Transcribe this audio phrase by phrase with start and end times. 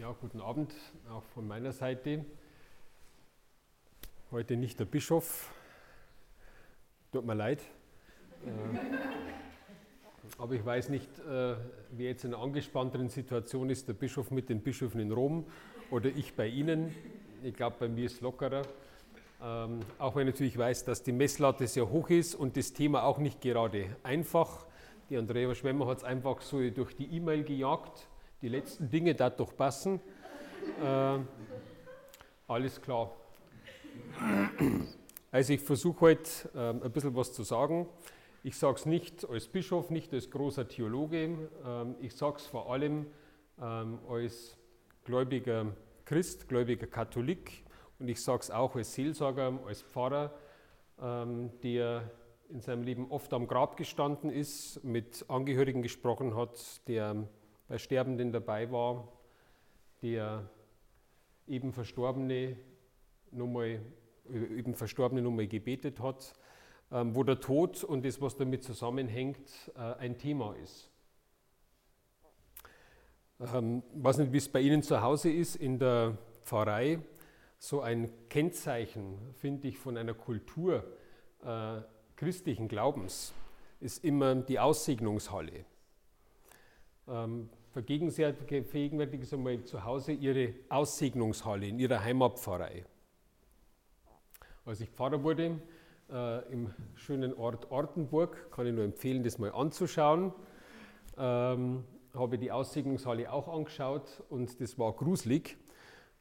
[0.00, 0.72] Ja, guten Abend
[1.10, 2.24] auch von meiner Seite.
[4.30, 5.52] Heute nicht der Bischof,
[7.12, 7.60] tut mir leid.
[8.46, 8.48] Äh,
[10.38, 11.54] aber ich weiß nicht, äh,
[11.90, 15.44] wer jetzt in einer angespannteren Situation ist, der Bischof mit den Bischöfen in Rom
[15.90, 16.94] oder ich bei Ihnen.
[17.42, 18.62] Ich glaube, bei mir ist es lockerer.
[19.42, 23.02] Ähm, auch wenn ich natürlich weiß, dass die Messlatte sehr hoch ist und das Thema
[23.02, 24.64] auch nicht gerade einfach.
[25.10, 28.08] Die Andrea Schwemmer hat es einfach so durch die E-Mail gejagt
[28.42, 30.00] die letzten Dinge da doch passen.
[30.82, 31.18] Äh,
[32.48, 33.12] alles klar.
[35.30, 37.88] Also ich versuche heute äh, ein bisschen was zu sagen.
[38.42, 41.50] Ich sage es nicht als Bischof, nicht als großer Theologe.
[41.64, 43.06] Ähm, ich sage es vor allem
[43.60, 44.56] ähm, als
[45.04, 45.66] gläubiger
[46.04, 47.64] Christ, gläubiger Katholik
[47.98, 50.32] und ich sage es auch als Seelsorger, als Pfarrer,
[51.00, 52.10] ähm, der
[52.48, 57.28] in seinem Leben oft am Grab gestanden ist, mit Angehörigen gesprochen hat, der
[57.70, 59.06] bei Sterbenden dabei war,
[60.02, 60.50] der
[61.46, 62.56] eben Verstorbene
[63.30, 63.80] nochmal,
[64.28, 66.34] eben Verstorbene nochmal gebetet hat,
[66.90, 70.90] ähm, wo der Tod und das, was damit zusammenhängt, äh, ein Thema ist.
[73.38, 76.98] Ich ähm, weiß nicht, wie es bei Ihnen zu Hause ist, in der Pfarrei,
[77.56, 80.82] so ein Kennzeichen, finde ich, von einer Kultur
[81.44, 81.82] äh,
[82.16, 83.32] christlichen Glaubens
[83.78, 85.64] ist immer die Aussegnungshalle.
[87.06, 92.84] Ähm, vergegenwärtigen Sie mal zu Hause Ihre Aussegnungshalle in Ihrer Heimatpfarrei.
[94.64, 95.60] Als ich Pfarrer wurde
[96.10, 100.32] äh, im schönen Ort Ortenburg, kann ich nur empfehlen, das mal anzuschauen,
[101.16, 105.56] ähm, habe die Aussegnungshalle auch angeschaut und das war gruselig,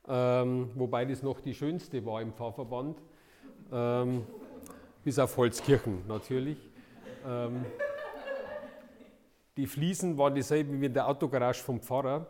[0.08, 3.02] ähm, wobei das noch die schönste war im Pfarrverband,
[3.72, 4.24] ähm,
[5.04, 6.58] bis auf Holzkirchen natürlich.
[9.60, 12.28] Die Fliesen waren dieselben wie in der Autogarage vom Pfarrer.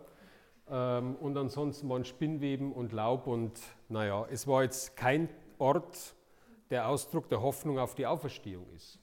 [0.67, 3.27] Ähm, und ansonsten waren Spinnweben und Laub.
[3.27, 6.15] Und naja, es war jetzt kein Ort,
[6.71, 8.97] der Ausdruck der Hoffnung auf die Auferstehung ist.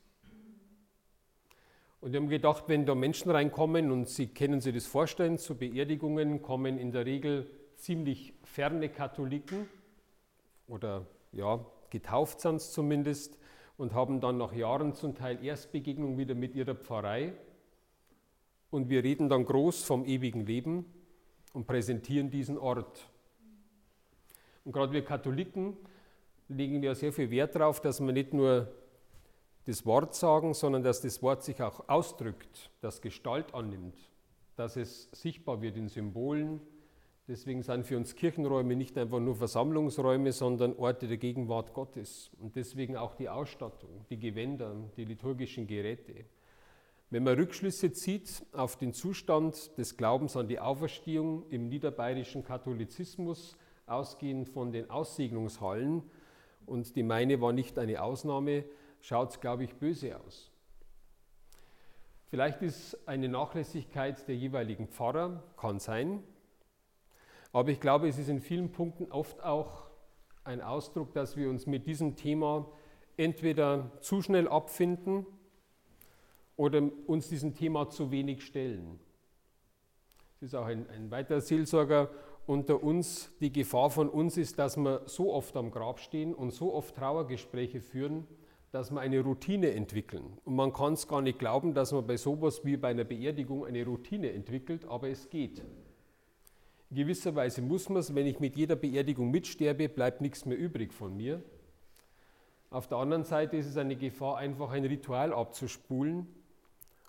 [2.00, 5.56] Und wir haben gedacht, wenn da Menschen reinkommen und Sie können sich das vorstellen, zu
[5.56, 9.68] Beerdigungen kommen in der Regel ziemlich ferne Katholiken
[10.66, 13.38] oder ja, getauft sind es zumindest
[13.76, 17.32] und haben dann nach Jahren zum Teil Erstbegegnung wieder mit ihrer Pfarrei
[18.76, 20.84] und wir reden dann groß vom ewigen Leben
[21.54, 23.08] und präsentieren diesen Ort.
[24.64, 25.78] Und gerade wir Katholiken
[26.48, 28.70] legen ja sehr viel Wert darauf, dass wir nicht nur
[29.64, 33.96] das Wort sagen, sondern dass das Wort sich auch ausdrückt, dass Gestalt annimmt,
[34.56, 36.60] dass es sichtbar wird in Symbolen.
[37.28, 42.30] Deswegen sind für uns Kirchenräume nicht einfach nur Versammlungsräume, sondern Orte der Gegenwart Gottes.
[42.38, 46.26] Und deswegen auch die Ausstattung, die Gewänder, die liturgischen Geräte.
[47.08, 53.56] Wenn man Rückschlüsse zieht auf den Zustand des Glaubens an die Auferstehung im niederbayerischen Katholizismus,
[53.86, 56.02] ausgehend von den Aussegnungshallen,
[56.66, 58.64] und die meine war nicht eine Ausnahme,
[59.00, 60.50] schaut es, glaube ich, böse aus.
[62.28, 66.24] Vielleicht ist eine Nachlässigkeit der jeweiligen Pfarrer, kann sein,
[67.52, 69.86] aber ich glaube, es ist in vielen Punkten oft auch
[70.42, 72.68] ein Ausdruck, dass wir uns mit diesem Thema
[73.16, 75.24] entweder zu schnell abfinden,
[76.56, 78.98] oder uns diesem Thema zu wenig stellen.
[80.36, 82.10] Es ist auch ein, ein weiterer Seelsorger
[82.46, 83.30] unter uns.
[83.40, 86.94] Die Gefahr von uns ist, dass wir so oft am Grab stehen und so oft
[86.94, 88.26] Trauergespräche führen,
[88.70, 90.38] dass wir eine Routine entwickeln.
[90.44, 93.64] Und man kann es gar nicht glauben, dass man bei sowas wie bei einer Beerdigung
[93.64, 95.62] eine Routine entwickelt, aber es geht.
[96.90, 100.58] In gewisser Weise muss man es, wenn ich mit jeder Beerdigung mitsterbe, bleibt nichts mehr
[100.58, 101.42] übrig von mir.
[102.70, 106.26] Auf der anderen Seite ist es eine Gefahr, einfach ein Ritual abzuspulen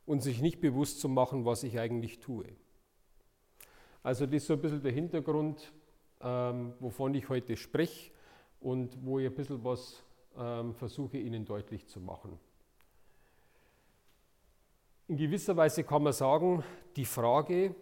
[0.08, 2.46] und sich nicht bewusst zu machen, was ich eigentlich tue.
[4.02, 5.72] Also das ist so ein bisschen der Hintergrund,
[6.22, 8.12] ähm, wovon ich heute spreche
[8.62, 10.02] und wo ich ein bisschen was
[10.38, 12.40] ähm, versuche Ihnen deutlich zu machen.
[15.10, 16.64] In gewisser Weise kann man sagen,
[16.96, 17.76] die Frage,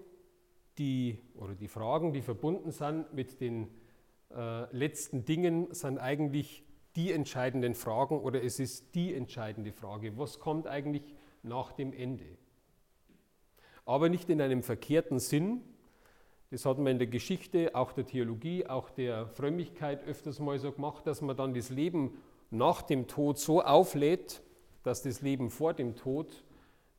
[0.77, 3.67] die, oder die Fragen, die verbunden sind mit den
[4.35, 6.63] äh, letzten Dingen, sind eigentlich
[6.95, 10.17] die entscheidenden Fragen oder es ist die entscheidende Frage.
[10.17, 11.14] Was kommt eigentlich
[11.45, 12.25] nach dem Ende.
[13.85, 15.61] Aber nicht in einem verkehrten Sinn.
[16.51, 20.71] Das hat man in der Geschichte, auch der Theologie, auch der Frömmigkeit öfters mal so
[20.71, 22.17] gemacht, dass man dann das Leben
[22.49, 24.41] nach dem Tod so auflädt,
[24.83, 26.43] dass das Leben vor dem Tod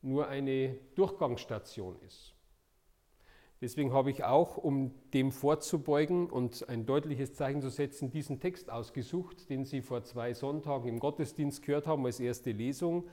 [0.03, 2.35] nur eine Durchgangsstation ist.
[3.61, 8.71] Deswegen habe ich auch, um dem vorzubeugen und ein deutliches Zeichen zu setzen, diesen Text
[8.71, 13.09] ausgesucht, den Sie vor zwei Sonntagen im Gottesdienst gehört haben als erste Lesung.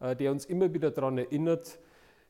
[0.00, 1.78] Äh, der uns immer wieder daran erinnert,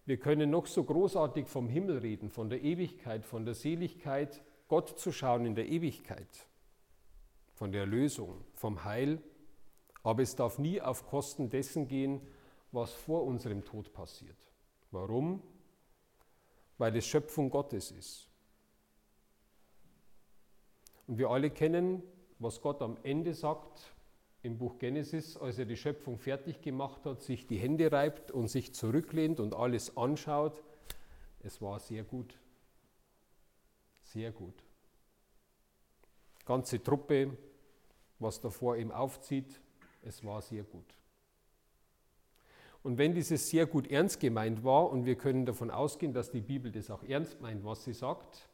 [0.09, 4.99] Wir können noch so großartig vom Himmel reden, von der Ewigkeit, von der Seligkeit, Gott
[4.99, 6.49] zu schauen in der Ewigkeit,
[7.53, 9.21] von der Lösung, vom Heil,
[10.03, 12.23] aber es darf nie auf Kosten dessen gehen,
[12.73, 14.39] was vor unserem Tod passiert.
[14.93, 15.43] Warum?
[16.79, 18.31] Weil es Schöpfung Gottes ist.
[21.07, 22.03] Und wir alle kennen,
[22.39, 23.93] was Gott am Ende sagt
[24.49, 28.49] im Buch Genesis, als er die Schöpfung fertig gemacht hat, sich die Hände reibt und
[28.49, 30.63] sich zurücklehnt und alles anschaut.
[31.43, 32.35] Es war sehr gut.
[34.03, 34.55] Sehr gut.
[36.47, 37.37] Ganze Truppe,
[38.19, 39.61] was davor ihm aufzieht,
[40.03, 40.95] es war sehr gut.
[42.83, 46.41] Und wenn dieses sehr gut ernst gemeint war, und wir können davon ausgehen, dass die
[46.41, 48.49] Bibel das auch ernst meint, was sie sagt,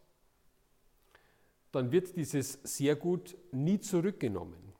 [1.70, 4.73] dann wird dieses sehr gut nie zurückgenommen.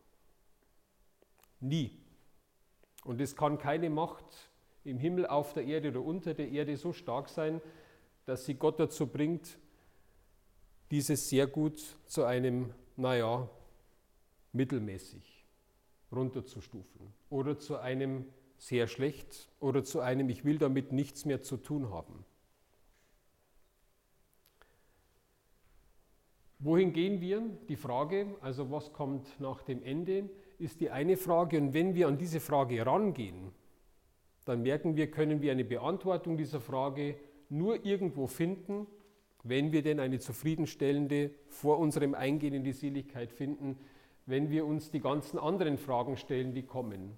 [1.65, 1.91] Nie.
[3.05, 4.51] Und es kann keine Macht
[4.85, 7.63] im Himmel, auf der Erde oder unter der Erde so stark sein,
[8.27, 9.59] dass sie Gott dazu bringt,
[10.91, 13.49] dieses sehr gut zu einem, naja,
[14.53, 15.47] mittelmäßig
[16.13, 18.27] runterzustufen oder zu einem
[18.59, 22.27] sehr schlecht oder zu einem, ich will damit nichts mehr zu tun haben.
[26.59, 27.43] Wohin gehen wir?
[27.69, 30.29] Die Frage, also was kommt nach dem Ende,
[30.59, 31.59] ist die eine Frage.
[31.59, 33.53] Und wenn wir an diese Frage rangehen,
[34.45, 37.17] dann merken wir, können wir eine Beantwortung dieser Frage
[37.49, 38.87] nur irgendwo finden,
[39.43, 43.79] wenn wir denn eine zufriedenstellende vor unserem Eingehen in die Seligkeit finden,
[44.27, 47.17] wenn wir uns die ganzen anderen Fragen stellen, die kommen.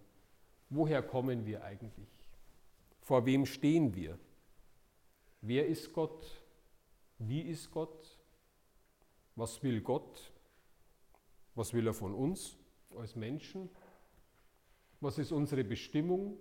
[0.71, 2.09] Woher kommen wir eigentlich?
[3.01, 4.19] Vor wem stehen wir?
[5.41, 6.27] Wer ist Gott?
[7.19, 8.19] Wie ist Gott?
[9.37, 10.33] Was will Gott?
[11.55, 12.59] Was will er von uns
[12.97, 13.69] als Menschen?
[15.01, 16.39] Was ist unsere Bestimmung,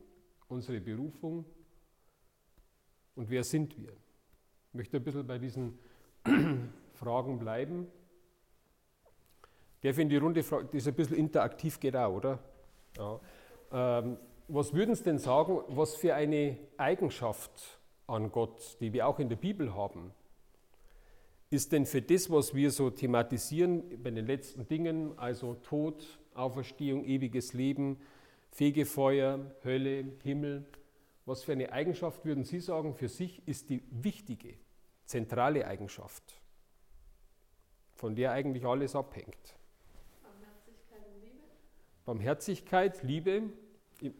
[0.48, 1.46] unsere Berufung?
[3.16, 3.92] Und wer sind wir?
[3.92, 5.80] Ich möchte ein bisschen bei diesen
[6.94, 7.88] Fragen bleiben.
[9.82, 10.68] Darf ich in die Runde fragen?
[10.68, 12.40] Das ist ein bisschen interaktiv, geht oder?
[12.98, 13.20] Ja.
[13.72, 14.18] Ähm,
[14.48, 19.30] was würden Sie denn sagen, was für eine Eigenschaft an Gott, die wir auch in
[19.30, 20.14] der Bibel haben,
[21.50, 27.06] ist denn für das, was wir so thematisieren bei den letzten Dingen, also Tod, Auferstehung,
[27.06, 27.98] ewiges Leben,
[28.52, 30.66] Fegefeuer, Hölle, Himmel,
[31.26, 34.56] was für eine Eigenschaft würden Sie sagen, für sich ist die wichtige,
[35.06, 36.42] zentrale Eigenschaft,
[37.94, 39.58] von der eigentlich alles abhängt?
[40.24, 41.44] Barmherzigkeit und Liebe.
[42.06, 43.44] Barmherzigkeit, Liebe,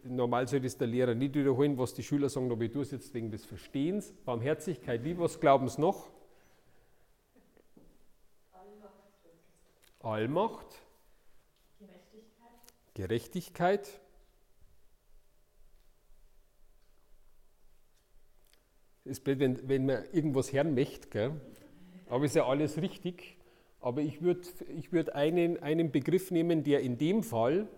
[0.04, 2.90] normal soll das der Lehrer nicht wiederholen, was die Schüler sagen, aber ich tue es
[2.90, 4.12] jetzt wegen des Verstehens.
[4.24, 6.10] Barmherzigkeit, Liebe, was glauben Sie noch?
[10.06, 10.66] Allmacht.
[11.80, 12.94] Gerechtigkeit.
[12.94, 14.00] Gerechtigkeit.
[19.04, 21.40] Ist blöd, wenn, wenn man irgendwas hören möchte, gell?
[22.08, 23.36] aber ist ja alles richtig.
[23.80, 27.68] Aber ich würde ich würd einen, einen Begriff nehmen, der in dem Fall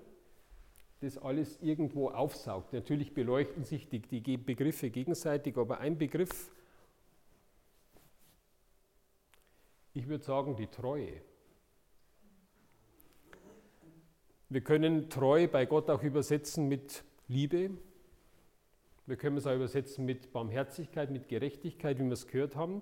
[1.01, 2.75] das alles irgendwo aufsaugt.
[2.75, 6.51] Natürlich beleuchten sich die, die Begriffe gegenseitig, aber ein Begriff,
[9.95, 11.23] ich würde sagen, die Treue.
[14.51, 17.71] Wir können treu bei Gott auch übersetzen mit Liebe.
[19.05, 22.81] Wir können es auch übersetzen mit Barmherzigkeit, mit Gerechtigkeit, wie wir es gehört haben.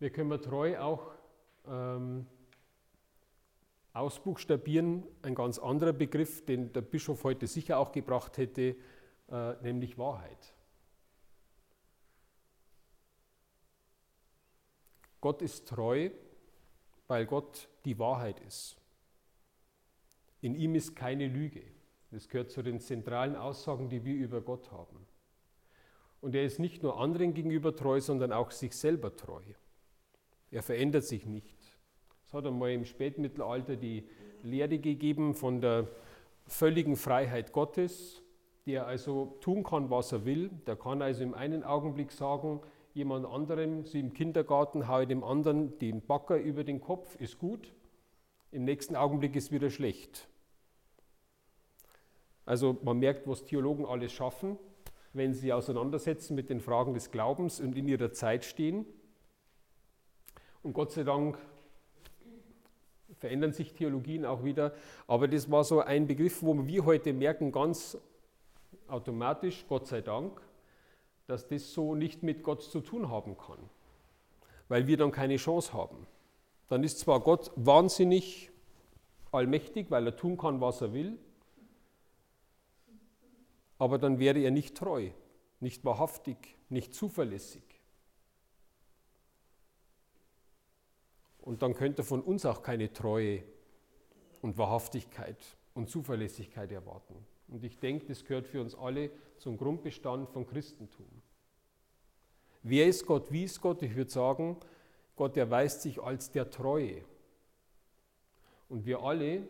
[0.00, 1.12] Wir können treu auch
[1.68, 2.26] ähm,
[3.92, 8.74] ausbuchstabieren, ein ganz anderer Begriff, den der Bischof heute sicher auch gebracht hätte,
[9.30, 10.52] äh, nämlich Wahrheit.
[15.20, 16.10] Gott ist treu,
[17.12, 18.74] weil Gott die Wahrheit ist.
[20.40, 21.60] In ihm ist keine Lüge.
[22.10, 25.06] Das gehört zu den zentralen Aussagen, die wir über Gott haben.
[26.22, 29.42] Und er ist nicht nur anderen gegenüber treu, sondern auch sich selber treu.
[30.50, 31.58] Er verändert sich nicht.
[32.24, 34.08] Es hat einmal im Spätmittelalter die
[34.42, 35.88] Lehre gegeben von der
[36.46, 38.22] völligen Freiheit Gottes,
[38.64, 40.48] der also tun kann, was er will.
[40.66, 42.62] Der kann also im einen Augenblick sagen,
[42.94, 47.72] jemand anderem, sie im Kindergarten haue dem anderen den Backer über den Kopf, ist gut.
[48.50, 50.28] Im nächsten Augenblick ist wieder schlecht.
[52.44, 54.58] Also man merkt, was Theologen alles schaffen,
[55.12, 58.84] wenn sie auseinandersetzen mit den Fragen des Glaubens und in ihrer Zeit stehen.
[60.62, 61.38] Und Gott sei Dank
[63.14, 64.74] verändern sich Theologien auch wieder.
[65.06, 67.96] Aber das war so ein Begriff, wo wir heute merken, ganz
[68.88, 70.40] automatisch, Gott sei Dank,
[71.26, 73.58] dass das so nicht mit Gott zu tun haben kann,
[74.68, 76.06] weil wir dann keine Chance haben.
[76.68, 78.50] Dann ist zwar Gott wahnsinnig
[79.30, 81.18] allmächtig, weil er tun kann, was er will,
[83.78, 85.10] aber dann wäre er nicht treu,
[85.60, 87.64] nicht wahrhaftig, nicht zuverlässig.
[91.38, 93.42] Und dann könnte von uns auch keine Treue
[94.40, 95.38] und Wahrhaftigkeit
[95.74, 97.26] und Zuverlässigkeit erwarten.
[97.52, 101.06] Und ich denke, das gehört für uns alle zum Grundbestand von Christentum.
[102.62, 103.30] Wer ist Gott?
[103.30, 103.82] Wie ist Gott?
[103.82, 104.56] Ich würde sagen,
[105.16, 107.04] Gott erweist sich als der Treue.
[108.68, 109.46] Und wir alle,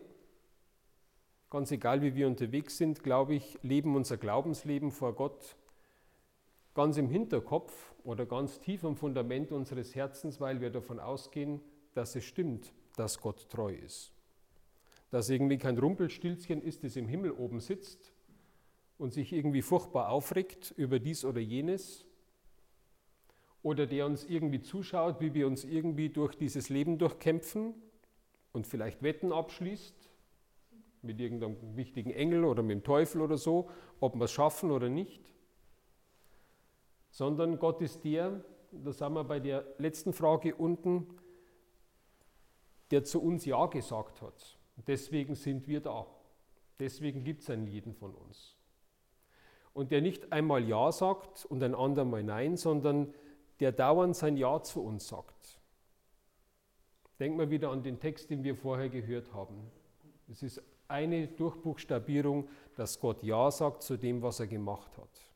[1.49, 5.55] ganz egal wie wir unterwegs sind, glaube ich, leben unser Glaubensleben vor Gott
[6.73, 11.61] ganz im Hinterkopf oder ganz tief am Fundament unseres Herzens, weil wir davon ausgehen,
[11.93, 14.12] dass es stimmt, dass Gott treu ist.
[15.13, 18.11] Dass irgendwie kein Rumpelstilzchen ist, das im Himmel oben sitzt
[18.97, 22.03] und sich irgendwie furchtbar aufregt über dies oder jenes,
[23.61, 27.75] oder der uns irgendwie zuschaut, wie wir uns irgendwie durch dieses Leben durchkämpfen
[28.53, 30.09] und vielleicht Wetten abschließt
[31.03, 34.89] mit irgendeinem wichtigen Engel oder mit dem Teufel oder so, ob wir es schaffen oder
[34.89, 35.31] nicht.
[37.11, 41.05] Sondern Gott ist der, da sind wir bei der letzten Frage unten,
[42.89, 44.57] der zu uns Ja gesagt hat.
[44.75, 46.05] Deswegen sind wir da.
[46.79, 48.55] Deswegen gibt es einen jeden von uns.
[49.73, 53.13] Und der nicht einmal Ja sagt und ein andermal Nein, sondern
[53.59, 55.59] der dauernd sein Ja zu uns sagt.
[57.19, 59.71] Denken wir wieder an den Text, den wir vorher gehört haben.
[60.29, 65.33] Es ist eine Durchbuchstabierung, dass Gott Ja sagt zu dem, was er gemacht hat.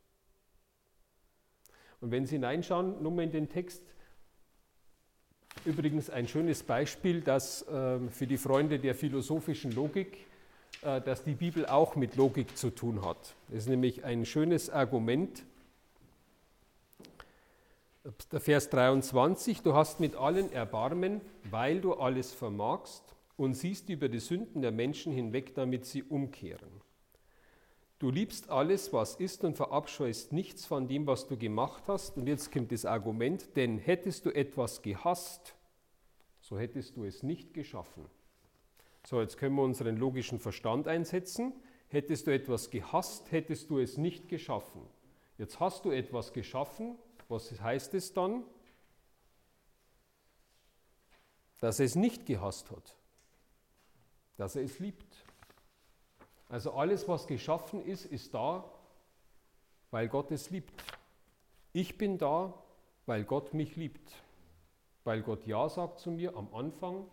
[1.99, 3.83] Und wenn Sie hineinschauen, nur mal in den Text,
[5.65, 10.17] übrigens ein schönes Beispiel, dass äh, für die Freunde der philosophischen Logik,
[10.81, 13.35] äh, dass die Bibel auch mit Logik zu tun hat.
[13.49, 15.43] Das ist nämlich ein schönes Argument,
[18.31, 23.03] der Vers 23, du hast mit allen Erbarmen, weil du alles vermagst
[23.35, 26.76] und siehst über die Sünden der Menschen hinweg, damit sie umkehren.
[27.99, 32.17] Du liebst alles, was ist und verabscheust nichts von dem, was du gemacht hast.
[32.17, 35.55] Und jetzt kommt das Argument, denn hättest du etwas gehasst,
[36.41, 38.05] so hättest du es nicht geschaffen.
[39.03, 41.53] So, jetzt können wir unseren logischen Verstand einsetzen.
[41.87, 44.81] Hättest du etwas gehasst, hättest du es nicht geschaffen.
[45.37, 46.97] Jetzt hast du etwas geschaffen,
[47.29, 48.43] was heißt es dann?
[51.59, 52.95] Dass er es nicht gehasst hat,
[54.35, 55.06] dass er es liebt.
[56.49, 58.63] Also alles, was geschaffen ist, ist da,
[59.91, 60.83] weil Gott es liebt.
[61.73, 62.53] Ich bin da,
[63.05, 64.13] weil Gott mich liebt,
[65.03, 67.05] weil Gott Ja sagt zu mir am Anfang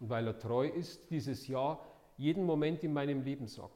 [0.00, 1.78] und weil er treu ist, dieses Ja
[2.16, 3.72] jeden Moment in meinem Leben sagt.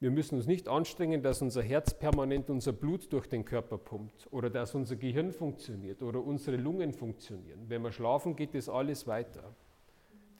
[0.00, 4.26] Wir müssen uns nicht anstrengen, dass unser Herz permanent unser Blut durch den Körper pumpt
[4.32, 7.68] oder dass unser Gehirn funktioniert oder unsere Lungen funktionieren.
[7.68, 9.54] Wenn wir schlafen, geht das alles weiter.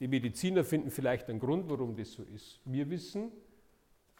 [0.03, 2.59] Die Mediziner finden vielleicht einen Grund, warum das so ist.
[2.65, 3.31] Wir wissen,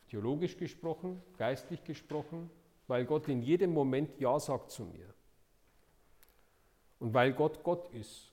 [0.07, 2.49] theologisch gesprochen, geistlich gesprochen,
[2.87, 5.13] weil Gott in jedem Moment Ja sagt zu mir.
[6.99, 8.31] Und weil Gott Gott ist,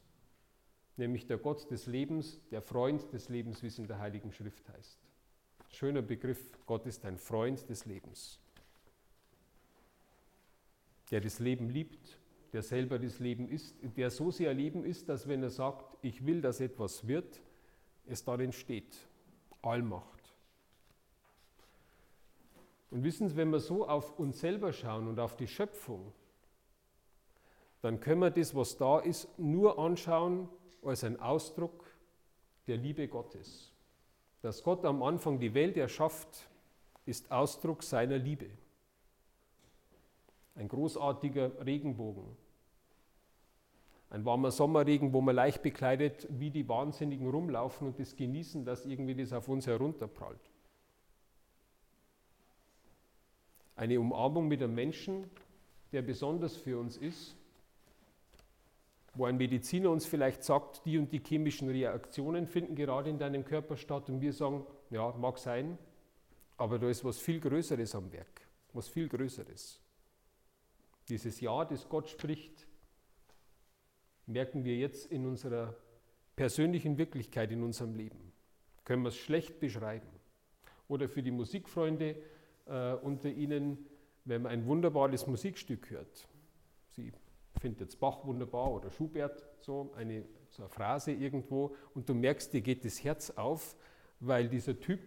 [0.97, 4.69] nämlich der Gott des Lebens, der Freund des Lebens, wie es in der Heiligen Schrift
[4.69, 5.01] heißt.
[5.71, 8.39] Schöner Begriff, Gott ist ein Freund des Lebens,
[11.11, 12.20] der das Leben liebt,
[12.53, 16.25] der selber das Leben ist, der so sehr Leben ist, dass wenn er sagt, ich
[16.27, 17.41] will, dass etwas wird,
[18.07, 18.97] es dann entsteht.
[19.63, 20.21] Allmacht.
[22.91, 26.13] Und wissen Sie, wenn wir so auf uns selber schauen und auf die Schöpfung,
[27.83, 30.49] dann können wir das, was da ist, nur anschauen
[30.83, 31.87] als ein Ausdruck
[32.67, 33.73] der Liebe Gottes.
[34.43, 36.49] Dass Gott am Anfang die Welt erschafft,
[37.07, 38.51] ist Ausdruck seiner Liebe.
[40.55, 42.37] Ein großartiger Regenbogen.
[44.11, 48.85] Ein warmer Sommerregen, wo wir leicht bekleidet wie die Wahnsinnigen rumlaufen und das genießen, dass
[48.85, 50.51] irgendwie das auf uns herunterprallt.
[53.77, 55.31] Eine Umarmung mit einem Menschen,
[55.93, 57.37] der besonders für uns ist,
[59.15, 63.45] wo ein Mediziner uns vielleicht sagt, die und die chemischen Reaktionen finden gerade in deinem
[63.45, 65.79] Körper statt und wir sagen, ja, mag sein,
[66.57, 69.81] aber da ist was viel Größeres am Werk, was viel Größeres.
[71.09, 72.67] Dieses Ja, das Gott spricht,
[74.27, 75.75] merken wir jetzt in unserer
[76.37, 78.33] persönlichen Wirklichkeit in unserem Leben.
[78.85, 80.09] Können wir es schlecht beschreiben.
[80.89, 82.17] Oder für die Musikfreunde
[82.67, 83.87] äh, unter Ihnen,
[84.25, 86.29] wenn man ein wunderbares Musikstück hört.
[86.91, 87.13] Sie
[87.61, 92.53] finde jetzt Bach wunderbar oder Schubert, so eine, so eine Phrase irgendwo, und du merkst,
[92.53, 93.77] dir geht das Herz auf,
[94.19, 95.01] weil dieser Typ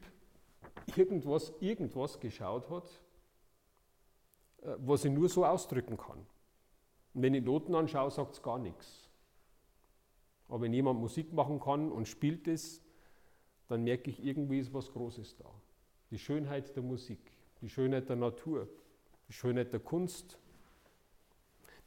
[0.96, 2.88] irgendwas, irgendwas geschaut hat,
[4.62, 6.20] äh, was ich nur so ausdrücken kann.
[7.14, 9.03] Und wenn ich Noten anschaue, sagt es gar nichts.
[10.48, 12.82] Aber wenn jemand Musik machen kann und spielt es,
[13.68, 15.50] dann merke ich, irgendwie ist was Großes da.
[16.12, 17.20] die Schönheit der Musik,
[17.62, 18.70] die Schönheit der Natur,
[19.28, 20.38] die Schönheit der Kunst,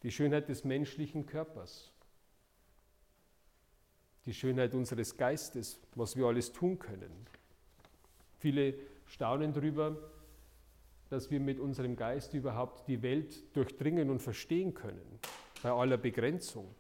[0.02, 1.92] die Schönheit des menschlichen Körpers,
[4.24, 7.12] die Schönheit unseres Geistes, was wir alles tun können.
[8.38, 8.74] Viele
[9.06, 9.96] staunen darüber,
[11.08, 15.20] dass wir mit unserem Geist überhaupt die Welt durchdringen und verstehen können,
[15.62, 16.74] bei aller Begrenzung.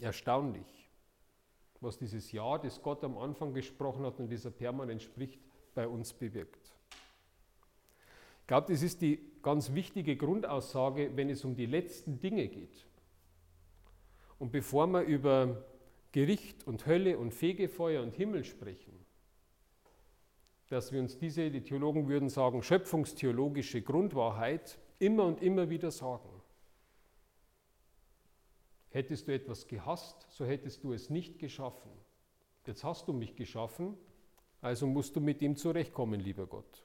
[0.00, 0.88] Erstaunlich,
[1.80, 5.40] was dieses Ja, das Gott am Anfang gesprochen hat und dieser permanent spricht,
[5.74, 6.74] bei uns bewirkt.
[8.40, 12.86] Ich glaube, das ist die ganz wichtige Grundaussage, wenn es um die letzten Dinge geht.
[14.38, 15.64] Und bevor wir über
[16.12, 18.92] Gericht und Hölle und Fegefeuer und Himmel sprechen,
[20.68, 26.28] dass wir uns diese, die Theologen würden sagen, schöpfungstheologische Grundwahrheit immer und immer wieder sagen.
[28.98, 31.88] Hättest du etwas gehasst, so hättest du es nicht geschaffen.
[32.66, 33.96] Jetzt hast du mich geschaffen,
[34.60, 36.84] also musst du mit ihm zurechtkommen, lieber Gott.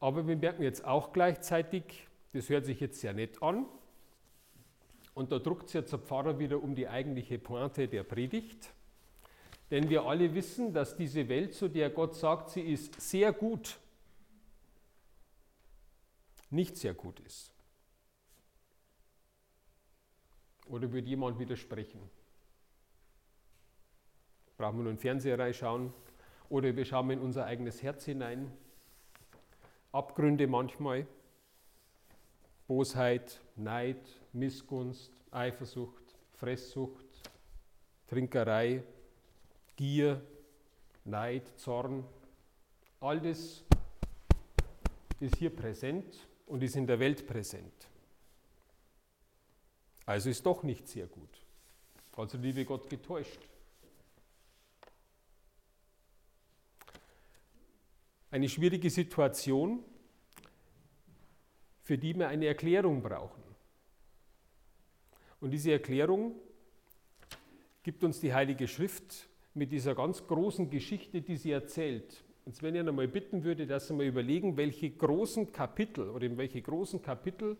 [0.00, 3.64] Aber wir merken jetzt auch gleichzeitig, das hört sich jetzt sehr nett an,
[5.14, 8.68] und da druckt es jetzt der Pfarrer wieder um die eigentliche Pointe der Predigt.
[9.70, 13.78] Denn wir alle wissen, dass diese Welt, zu der Gott sagt, sie ist sehr gut,
[16.52, 17.52] nicht sehr gut ist.
[20.66, 22.00] Oder würde jemand widersprechen?
[24.56, 25.92] Brauchen wir nur einen Fernseher reinschauen?
[26.48, 28.52] Oder wir schauen in unser eigenes Herz hinein.
[29.90, 31.06] Abgründe manchmal.
[32.66, 34.00] Bosheit, Neid,
[34.32, 37.06] Missgunst, Eifersucht, Fresssucht,
[38.06, 38.82] Trinkerei,
[39.76, 40.22] Gier,
[41.04, 42.04] Neid, Zorn.
[43.00, 43.64] All das
[45.18, 47.88] ist hier präsent und ist in der Welt präsent.
[50.04, 51.30] Also ist doch nicht sehr gut.
[52.14, 53.40] Also liebe Gott getäuscht.
[58.30, 59.82] Eine schwierige Situation,
[61.80, 63.42] für die wir eine Erklärung brauchen.
[65.40, 66.34] Und diese Erklärung
[67.82, 72.22] gibt uns die Heilige Schrift mit dieser ganz großen Geschichte, die sie erzählt.
[72.44, 76.36] Und wenn ich einmal bitten würde, dass Sie mal überlegen, welche großen Kapitel oder in
[76.36, 77.56] welche großen Kapitel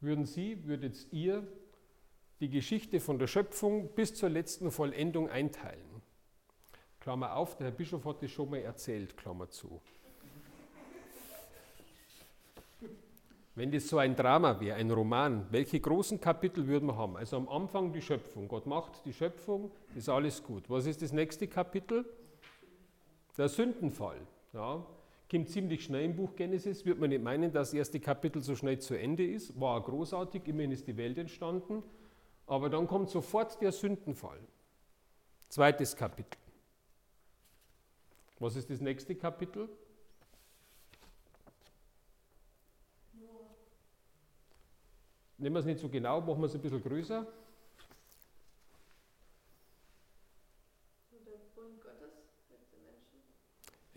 [0.00, 1.46] würden Sie, würdet ihr
[2.40, 6.00] die Geschichte von der Schöpfung bis zur letzten Vollendung einteilen.
[7.00, 9.80] Klammer auf, der Herr Bischof hat das schon mal erzählt, Klammer zu.
[13.54, 17.16] Wenn das so ein Drama wäre, ein Roman, welche großen Kapitel würden wir haben?
[17.16, 18.48] Also am Anfang die Schöpfung.
[18.48, 20.70] Gott macht die Schöpfung, ist alles gut.
[20.70, 22.06] Was ist das nächste Kapitel?
[23.40, 24.20] Der Sündenfall.
[24.52, 24.84] Ja,
[25.30, 26.84] kommt ziemlich schnell im Buch Genesis.
[26.84, 29.58] Wird man nicht meinen, dass das erste Kapitel so schnell zu Ende ist.
[29.58, 31.82] War großartig, immerhin ist die Welt entstanden.
[32.46, 34.40] Aber dann kommt sofort der Sündenfall.
[35.48, 36.38] Zweites Kapitel.
[38.40, 39.70] Was ist das nächste Kapitel?
[45.38, 47.26] Nehmen wir es nicht so genau, machen wir es ein bisschen größer.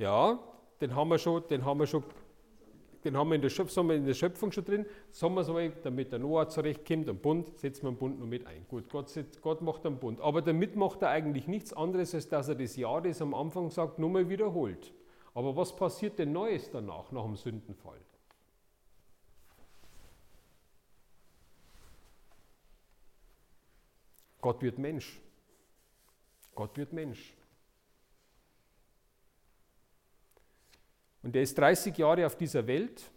[0.04, 0.38] Ja,
[0.82, 2.04] den haben wir schon, den haben wir schon,
[3.06, 4.86] den haben wir in der, Schöpfung, in der Schöpfung schon drin.
[5.12, 8.28] Sagen wir es mal, damit der Noah zurechtkommt, den Bund, setzen wir den Bund noch
[8.28, 8.68] mit ein.
[8.68, 9.10] Gut, Gott,
[9.42, 10.20] Gott macht einen Bund.
[10.20, 13.70] Aber damit macht er eigentlich nichts anderes, als dass er das Jahr, das am Anfang
[13.70, 14.94] sagt, nur mal wiederholt.
[15.34, 18.02] Aber was passiert denn Neues danach, nach dem Sündenfall?
[24.42, 25.22] Gott wird Mensch.
[26.54, 27.38] Gott wird Mensch.
[31.24, 33.12] Und er ist 30 Jahre auf dieser Welt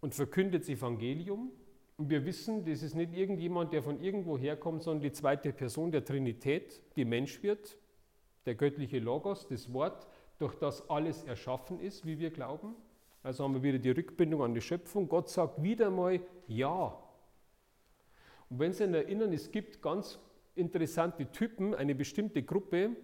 [0.00, 1.52] und verkündet das Evangelium.
[1.96, 5.92] Und wir wissen, das ist nicht irgendjemand, der von irgendwo herkommt, sondern die zweite Person
[5.92, 7.78] der Trinität, die Mensch wird,
[8.44, 12.74] der göttliche Logos, das Wort, durch das alles erschaffen ist, wie wir glauben.
[13.22, 15.08] Also haben wir wieder die Rückbindung an die Schöpfung.
[15.08, 16.98] Gott sagt wieder mal Ja.
[18.50, 20.18] Und wenn Sie erinnern, es gibt ganz
[20.56, 22.96] interessante Typen, eine bestimmte Gruppe,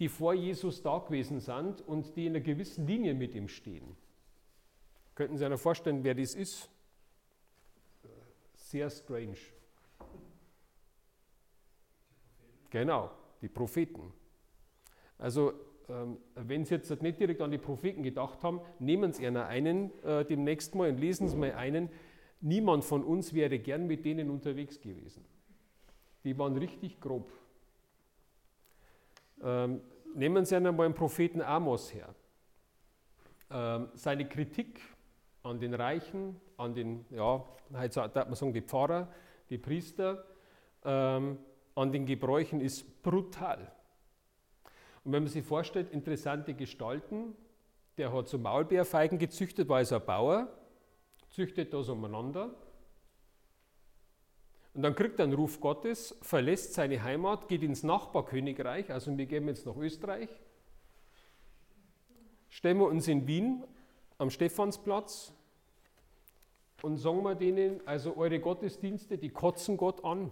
[0.00, 3.96] die vor Jesus da gewesen sind und die in einer gewissen Linie mit ihm stehen.
[5.14, 6.68] Könnten Sie sich vorstellen, wer das ist?
[8.54, 9.36] Sehr strange.
[12.70, 13.10] Genau,
[13.42, 14.12] die Propheten.
[15.18, 15.52] Also,
[15.88, 19.92] ähm, wenn Sie jetzt nicht direkt an die Propheten gedacht haben, nehmen Sie einer einen
[20.02, 21.90] äh, demnächst mal und lesen Sie mal einen.
[22.40, 25.24] Niemand von uns wäre gern mit denen unterwegs gewesen
[26.24, 27.32] die waren richtig grob.
[29.42, 29.80] Ähm,
[30.14, 32.14] nehmen Sie einmal den Propheten Amos her.
[33.50, 34.80] Ähm, seine Kritik
[35.42, 39.08] an den Reichen, an den, ja, heute man sagen, die Pfarrer,
[39.48, 40.24] die Priester,
[40.84, 41.38] ähm,
[41.74, 43.72] an den Gebräuchen ist brutal.
[45.04, 47.34] Und wenn man sich vorstellt, interessante Gestalten,
[47.96, 50.48] der hat so Maulbeerfeigen gezüchtet, war also ein Bauer,
[51.30, 52.50] züchtet das umeinander.
[54.72, 59.26] Und dann kriegt er einen Ruf Gottes, verlässt seine Heimat, geht ins Nachbarkönigreich, also wir
[59.26, 60.28] gehen jetzt nach Österreich,
[62.50, 63.64] stellen wir uns in Wien
[64.18, 65.32] am Stephansplatz
[66.82, 70.30] und sagen wir denen, also eure Gottesdienste, die kotzen Gott an.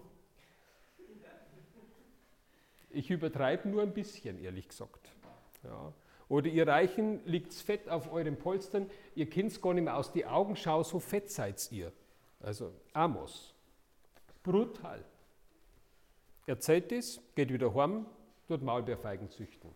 [2.90, 5.10] Ich übertreibe nur ein bisschen, ehrlich gesagt.
[5.64, 5.92] Ja.
[6.28, 10.12] Oder ihr Reichen liegt fett auf euren Polstern, ihr kennt es gar nicht mehr aus
[10.12, 11.92] die Augenschau, so fett seid ihr.
[12.40, 13.57] Also Amos.
[14.48, 15.04] Brutal.
[16.46, 18.06] Erzählt es, geht wieder heim,
[18.46, 19.68] dort Maulbeerfeigen züchten.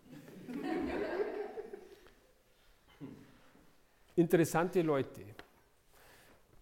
[4.15, 5.21] Interessante Leute.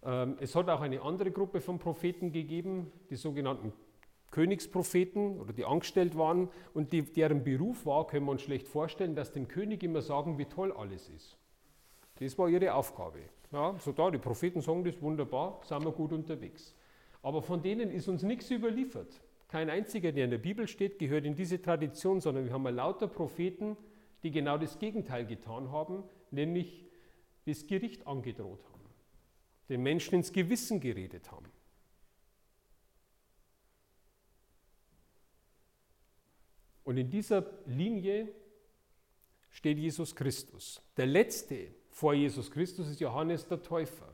[0.04, 3.72] Ähm, es hat auch eine andere Gruppe von Propheten gegeben, die sogenannten
[4.30, 9.14] Königspropheten oder die angestellt waren und die, deren Beruf war, können wir uns schlecht vorstellen,
[9.14, 11.38] dass dem König immer sagen, wie toll alles ist.
[12.16, 13.20] Das war ihre Aufgabe.
[13.52, 16.74] Ja, so da, die Propheten sagen das wunderbar, sind wir gut unterwegs.
[17.22, 19.22] Aber von denen ist uns nichts überliefert.
[19.48, 23.06] Kein einziger, der in der Bibel steht, gehört in diese Tradition, sondern wir haben lauter
[23.06, 23.76] Propheten,
[24.22, 26.86] die genau das Gegenteil getan haben, nämlich
[27.44, 28.88] das Gericht angedroht haben,
[29.68, 31.50] den Menschen ins Gewissen geredet haben.
[36.84, 38.28] Und in dieser Linie
[39.50, 40.82] steht Jesus Christus.
[40.96, 44.11] Der letzte vor Jesus Christus ist Johannes der Täufer.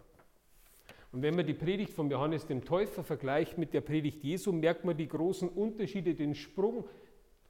[1.10, 4.84] Und wenn man die Predigt von Johannes dem Täufer vergleicht mit der Predigt Jesu, merkt
[4.84, 6.84] man die großen Unterschiede, den Sprung,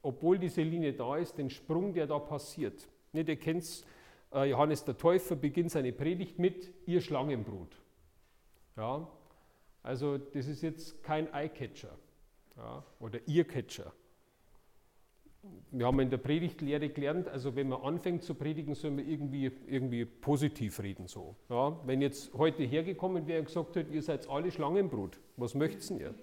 [0.01, 2.87] obwohl diese Linie da ist, den Sprung, der da passiert.
[3.11, 3.85] Ihr kennt es,
[4.33, 7.75] äh, Johannes der Täufer beginnt seine Predigt mit ihr Schlangenbrut.
[8.77, 9.07] Ja,
[9.83, 11.97] also das ist jetzt kein Eyecatcher
[12.55, 13.91] ja, oder Earcatcher
[15.71, 19.51] wir haben in der Predigtlehre gelernt, also wenn man anfängt zu predigen, soll man irgendwie,
[19.67, 21.07] irgendwie positiv reden.
[21.07, 21.35] So.
[21.49, 25.91] Ja, wenn jetzt heute hergekommen wäre und gesagt hätte, ihr seid alle Schlangenbrut, was möchtet
[25.91, 26.13] ihr?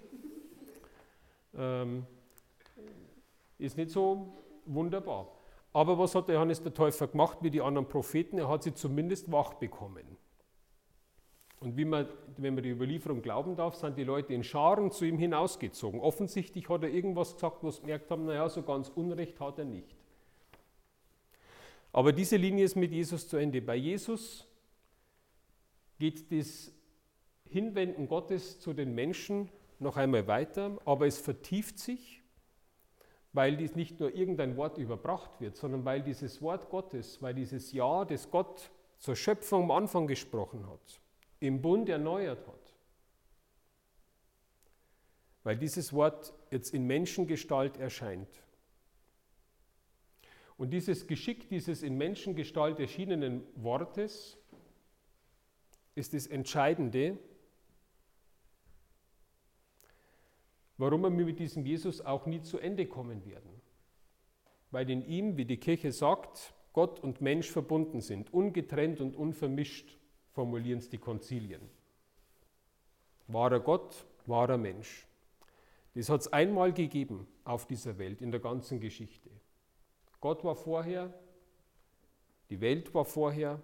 [1.55, 2.05] Ähm,
[3.57, 4.33] ist nicht so
[4.65, 5.31] wunderbar.
[5.73, 8.37] Aber was hat Johannes der Täufer gemacht wie die anderen Propheten?
[8.37, 10.17] Er hat sie zumindest wach bekommen.
[11.59, 15.17] Und man, wenn man die Überlieferung glauben darf, sind die Leute in Scharen zu ihm
[15.17, 15.99] hinausgezogen.
[15.99, 19.65] Offensichtlich hat er irgendwas gesagt, wo sie gemerkt haben, naja, so ganz Unrecht hat er
[19.65, 19.95] nicht.
[21.91, 23.59] Aber diese Linie ist mit Jesus zu Ende.
[23.61, 24.45] Bei Jesus
[25.97, 26.71] geht das
[27.49, 32.21] Hinwenden Gottes zu den Menschen noch einmal weiter, aber es vertieft sich,
[33.33, 37.71] weil dies nicht nur irgendein Wort überbracht wird, sondern weil dieses Wort Gottes, weil dieses
[37.71, 40.99] Ja, das Gott zur Schöpfung am Anfang gesprochen hat,
[41.39, 42.73] im Bund erneuert hat.
[45.43, 48.43] Weil dieses Wort jetzt in Menschengestalt erscheint.
[50.57, 54.37] Und dieses Geschick dieses in Menschengestalt erschienenen Wortes
[55.95, 57.17] ist das Entscheidende,
[60.77, 63.61] warum wir mit diesem Jesus auch nie zu Ende kommen werden.
[64.71, 69.97] Weil in ihm, wie die Kirche sagt, Gott und Mensch verbunden sind, ungetrennt und unvermischt
[70.37, 71.67] formulieren es die Konzilien.
[73.27, 75.07] Wahrer Gott, wahrer Mensch.
[75.95, 79.31] Das hat es einmal gegeben auf dieser Welt, in der ganzen Geschichte.
[80.21, 81.11] Gott war vorher,
[82.51, 83.59] die Welt war vorher,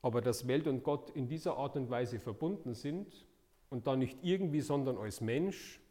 [0.00, 3.26] aber dass Welt und Gott in dieser Art und Weise verbunden sind
[3.68, 5.82] und dann nicht irgendwie, sondern als Mensch,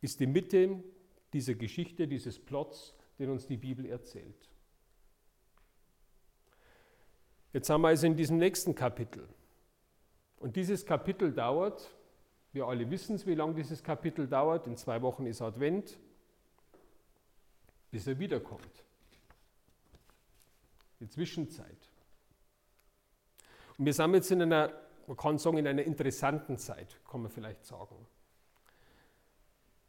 [0.00, 0.82] ist die Mitte
[1.34, 4.55] dieser Geschichte, dieses Plots, den uns die Bibel erzählt.
[7.56, 9.26] Jetzt haben wir also in diesem nächsten Kapitel.
[10.36, 11.90] Und dieses Kapitel dauert,
[12.52, 15.98] wir alle wissen es, wie lange dieses Kapitel dauert, in zwei Wochen ist Advent,
[17.90, 18.84] bis er wiederkommt.
[21.00, 21.78] Die Zwischenzeit.
[23.78, 24.70] Und wir sind jetzt in einer,
[25.06, 28.06] man kann sagen, in einer interessanten Zeit, kann man vielleicht sagen.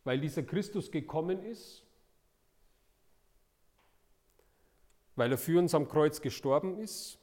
[0.05, 1.83] Weil dieser Christus gekommen ist,
[5.17, 7.19] weil er für uns am Kreuz gestorben ist,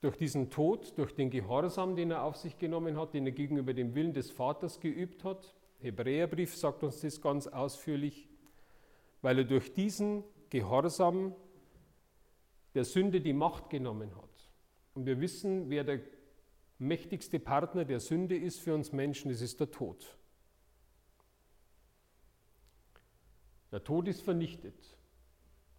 [0.00, 3.74] durch diesen Tod, durch den Gehorsam, den er auf sich genommen hat, den er gegenüber
[3.74, 5.54] dem Willen des Vaters geübt hat.
[5.80, 8.28] Hebräerbrief sagt uns das ganz ausführlich,
[9.20, 11.34] weil er durch diesen Gehorsam
[12.74, 14.50] der Sünde die Macht genommen hat.
[14.94, 16.00] Und wir wissen, wer der
[16.78, 20.16] mächtigste Partner der Sünde ist für uns Menschen, das ist der Tod.
[23.70, 24.98] Der Tod ist vernichtet,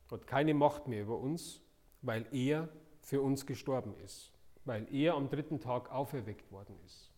[0.09, 1.61] hat keine Macht mehr über uns,
[2.01, 2.69] weil er
[3.01, 4.31] für uns gestorben ist,
[4.65, 7.11] weil er am dritten Tag auferweckt worden ist.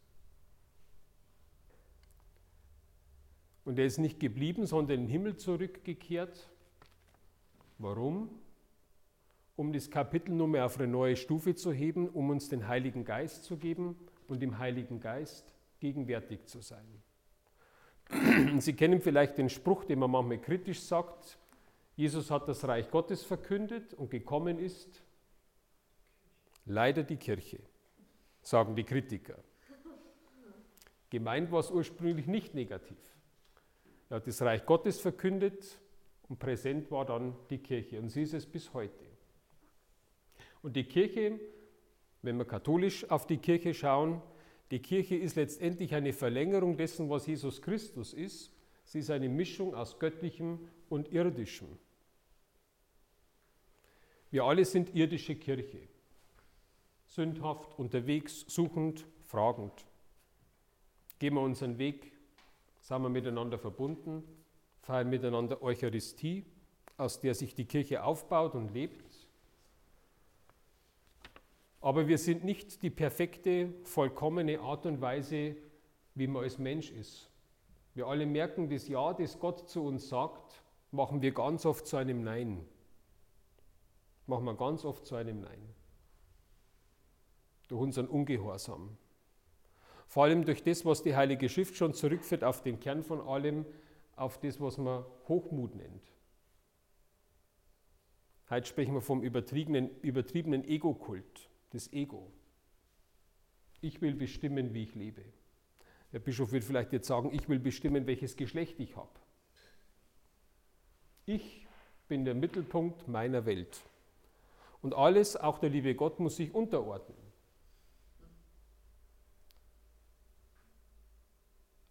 [3.65, 6.49] Und er ist nicht geblieben, sondern in den Himmel zurückgekehrt.
[7.77, 8.29] Warum?
[9.55, 13.43] Um das Kapitel mehr auf eine neue Stufe zu heben, um uns den Heiligen Geist
[13.43, 13.95] zu geben
[14.27, 17.03] und im Heiligen Geist gegenwärtig zu sein.
[18.59, 21.37] Sie kennen vielleicht den Spruch, den man manchmal kritisch sagt.
[21.95, 25.02] Jesus hat das Reich Gottes verkündet und gekommen ist
[26.65, 27.59] leider die Kirche,
[28.41, 29.37] sagen die Kritiker.
[31.09, 32.97] Gemeint war es ursprünglich nicht negativ.
[34.09, 35.79] Er hat das Reich Gottes verkündet
[36.27, 39.05] und präsent war dann die Kirche und sie ist es bis heute.
[40.61, 41.39] Und die Kirche,
[42.21, 44.21] wenn wir katholisch auf die Kirche schauen,
[44.71, 48.51] die Kirche ist letztendlich eine Verlängerung dessen, was Jesus Christus ist.
[48.85, 51.67] Sie ist eine Mischung aus göttlichem und irdischem.
[54.31, 55.92] Wir alle sind irdische Kirche.
[57.13, 59.85] Sündhaft, unterwegs, suchend, fragend.
[61.19, 62.11] Gehen wir unseren Weg,
[62.81, 64.23] sind wir miteinander verbunden,
[64.81, 66.43] feiern miteinander Eucharistie,
[66.97, 69.05] aus der sich die Kirche aufbaut und lebt.
[71.81, 75.55] Aber wir sind nicht die perfekte, vollkommene Art und Weise,
[76.15, 77.29] wie man als Mensch ist.
[77.93, 81.95] Wir alle merken, das Ja, das Gott zu uns sagt, machen wir ganz oft zu
[81.95, 82.65] einem Nein.
[84.25, 85.73] Machen wir ganz oft zu einem Nein.
[87.67, 88.97] Durch unseren Ungehorsam.
[90.07, 93.65] Vor allem durch das, was die Heilige Schrift schon zurückführt auf den Kern von allem,
[94.15, 96.03] auf das, was man Hochmut nennt.
[98.49, 102.31] Heute sprechen wir vom übertriebenen, übertriebenen Ego-Kult das Ego.
[103.81, 105.23] Ich will bestimmen, wie ich lebe.
[106.11, 109.19] Der Bischof wird vielleicht jetzt sagen, ich will bestimmen, welches Geschlecht ich habe.
[111.25, 111.67] Ich
[112.07, 113.81] bin der Mittelpunkt meiner Welt.
[114.81, 117.22] Und alles, auch der liebe Gott, muss sich unterordnen.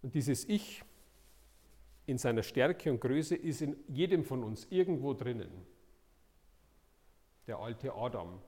[0.03, 0.83] Und dieses Ich
[2.07, 5.51] in seiner Stärke und Größe ist in jedem von uns irgendwo drinnen.
[7.47, 8.41] Der alte Adam,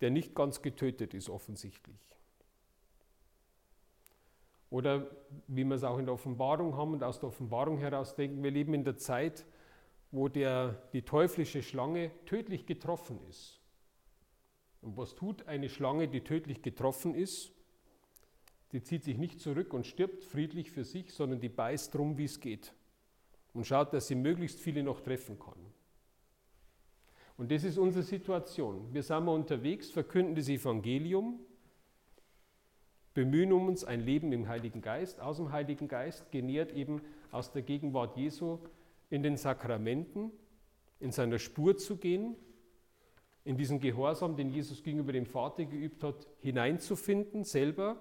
[0.00, 1.98] der nicht ganz getötet ist offensichtlich.
[4.70, 5.10] Oder
[5.48, 8.52] wie wir es auch in der Offenbarung haben und aus der Offenbarung heraus denken, wir
[8.52, 9.44] leben in der Zeit,
[10.12, 13.60] wo der, die teuflische Schlange tödlich getroffen ist.
[14.80, 17.52] Und was tut eine Schlange, die tödlich getroffen ist?
[18.72, 22.24] Die zieht sich nicht zurück und stirbt friedlich für sich, sondern die beißt drum, wie
[22.24, 22.72] es geht.
[23.52, 25.58] Und schaut, dass sie möglichst viele noch treffen kann.
[27.36, 28.92] Und das ist unsere Situation.
[28.92, 31.40] Wir sind mal unterwegs, verkünden das Evangelium,
[33.14, 37.00] bemühen um uns ein Leben im Heiligen Geist, aus dem Heiligen Geist, genährt eben
[37.32, 38.58] aus der Gegenwart Jesu
[39.08, 40.30] in den Sakramenten,
[41.00, 42.36] in seiner Spur zu gehen,
[43.44, 47.96] in diesen Gehorsam, den Jesus gegenüber dem Vater geübt hat, hineinzufinden, selber.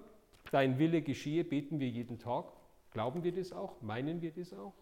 [0.51, 2.51] Dein Wille geschehe, beten wir jeden Tag.
[2.91, 3.81] Glauben wir das auch?
[3.81, 4.73] Meinen wir das auch?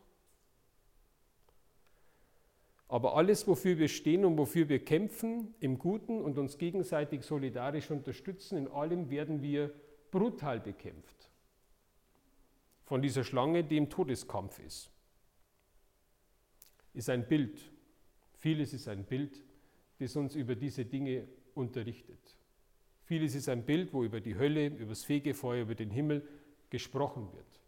[2.90, 7.92] Aber alles, wofür wir stehen und wofür wir kämpfen, im Guten und uns gegenseitig solidarisch
[7.92, 9.74] unterstützen, in allem werden wir
[10.10, 11.30] brutal bekämpft.
[12.86, 14.90] Von dieser Schlange, die im Todeskampf ist.
[16.94, 17.60] Ist ein Bild.
[18.36, 19.44] Vieles ist ein Bild,
[20.00, 22.37] das uns über diese Dinge unterrichtet.
[23.08, 26.28] Vieles ist ein Bild, wo über die Hölle, über das Fegefeuer, über den Himmel
[26.70, 27.62] gesprochen wird.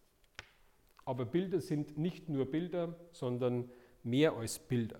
[1.06, 3.72] Aber Bilder sind nicht nur Bilder, sondern
[4.04, 5.00] mehr als Bilder.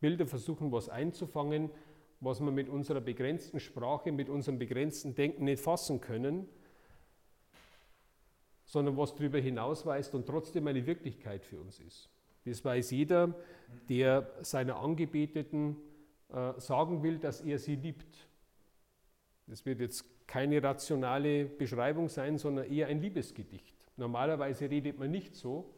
[0.00, 1.68] Bilder versuchen, was einzufangen,
[2.20, 6.48] was wir mit unserer begrenzten Sprache, mit unserem begrenzten Denken nicht fassen können,
[8.64, 12.08] sondern was darüber hinausweist und trotzdem eine Wirklichkeit für uns ist.
[12.46, 13.34] Das weiß jeder,
[13.90, 15.76] der seiner Angebeteten
[16.32, 18.28] äh, sagen will, dass er sie liebt.
[19.46, 23.74] Das wird jetzt keine rationale Beschreibung sein, sondern eher ein Liebesgedicht.
[23.96, 25.70] Normalerweise redet man nicht so,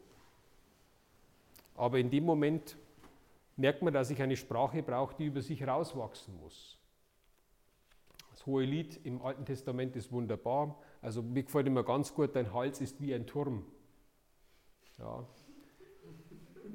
[1.75, 2.77] aber in dem Moment
[3.55, 6.77] merkt man, dass ich eine Sprache brauche, die über sich rauswachsen muss.
[8.31, 10.77] Das hohe Lied im Alten Testament ist wunderbar.
[11.01, 13.65] Also mir gefällt immer ganz gut, dein Hals ist wie ein Turm.
[14.97, 15.25] Ja.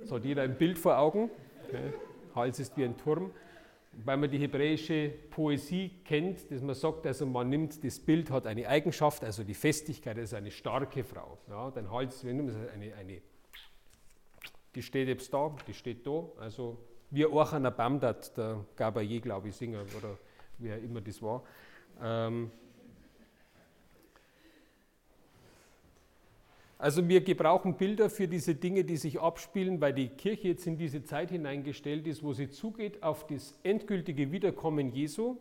[0.05, 1.31] So hat jeder ein Bild vor Augen.
[1.67, 1.93] Okay.
[2.35, 3.31] Hals ist wie ein Turm.
[3.93, 8.47] Weil man die hebräische Poesie kennt, dass man sagt, also man nimmt das Bild, hat
[8.47, 11.39] eine Eigenschaft, also die Festigkeit, das ist eine starke Frau.
[11.49, 13.23] Ja, dein Hals, wenn du eine, eine
[14.75, 16.25] die steht jetzt da, die steht da.
[16.41, 16.79] Also
[17.11, 20.17] wie Orchana Bamdat, der Gabayé, glaube ich, Singer oder
[20.59, 21.43] wer immer das war.
[22.01, 22.51] Ähm
[26.83, 30.77] also wir gebrauchen Bilder für diese Dinge, die sich abspielen, weil die Kirche jetzt in
[30.77, 35.37] diese Zeit hineingestellt ist, wo sie zugeht auf das endgültige Wiederkommen Jesu.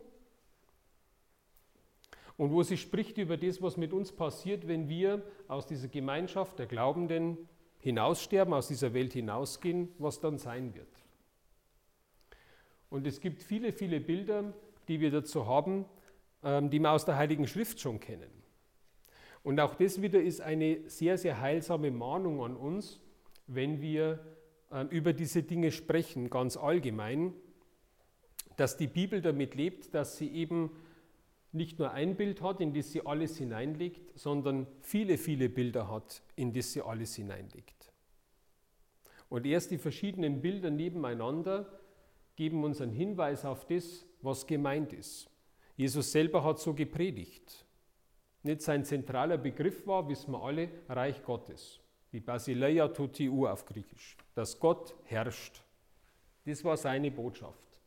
[2.36, 6.60] und wo sie spricht über das, was mit uns passiert, wenn wir aus dieser Gemeinschaft
[6.60, 7.36] der Glaubenden
[7.80, 10.86] hinaussterben, aus dieser Welt hinausgehen, was dann sein wird.
[12.88, 14.54] Und es gibt viele, viele Bilder,
[14.86, 15.86] die wir dazu haben,
[16.44, 18.41] ähm, die wir aus der Heiligen Schrift schon kennen.
[19.42, 23.00] Und auch das wieder ist eine sehr, sehr heilsame Mahnung an uns,
[23.46, 24.20] wenn wir
[24.70, 27.34] ähm, über diese Dinge sprechen, ganz allgemein,
[28.56, 30.70] dass die Bibel damit lebt, dass sie eben
[31.52, 36.22] nicht nur ein Bild hat, in das sie alles hineinlegt, sondern viele, viele Bilder hat,
[36.36, 37.92] in das sie alles hineinlegt.
[39.28, 41.66] Und erst die verschiedenen Bilder nebeneinander
[42.36, 45.28] geben uns einen Hinweis auf das, was gemeint ist.
[45.76, 47.64] Jesus selber hat so gepredigt.
[48.42, 51.80] Nicht sein zentraler Begriff war, wissen wir alle, Reich Gottes.
[52.12, 54.16] Die Basileia totiu auf Griechisch.
[54.34, 55.62] Dass Gott herrscht.
[56.44, 57.80] Das war seine Botschaft.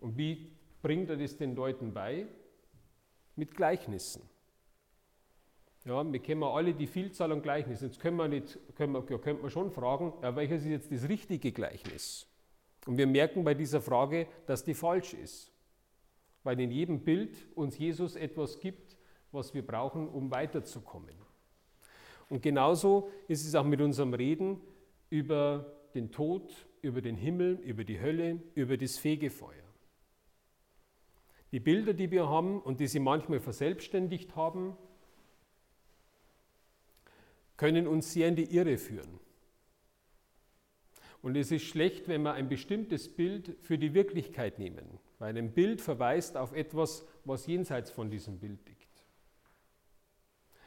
[0.00, 2.26] Und wie bringt er das den Leuten bei?
[3.34, 4.22] Mit Gleichnissen.
[5.84, 7.86] Ja, wir kennen alle die Vielzahl an Gleichnissen.
[7.86, 10.92] Jetzt können wir nicht, können wir, ja, könnte man schon fragen, ja, welches ist jetzt
[10.92, 12.26] das richtige Gleichnis?
[12.86, 15.52] Und wir merken bei dieser Frage, dass die falsch ist.
[16.42, 18.85] Weil in jedem Bild uns Jesus etwas gibt,
[19.32, 21.14] was wir brauchen, um weiterzukommen.
[22.28, 24.60] Und genauso ist es auch mit unserem Reden
[25.10, 29.62] über den Tod, über den Himmel, über die Hölle, über das Fegefeuer.
[31.52, 34.76] Die Bilder, die wir haben und die sie manchmal verselbstständigt haben,
[37.56, 39.20] können uns sehr in die Irre führen.
[41.22, 45.52] Und es ist schlecht, wenn wir ein bestimmtes Bild für die Wirklichkeit nehmen, weil ein
[45.52, 48.75] Bild verweist auf etwas, was jenseits von diesem Bild liegt.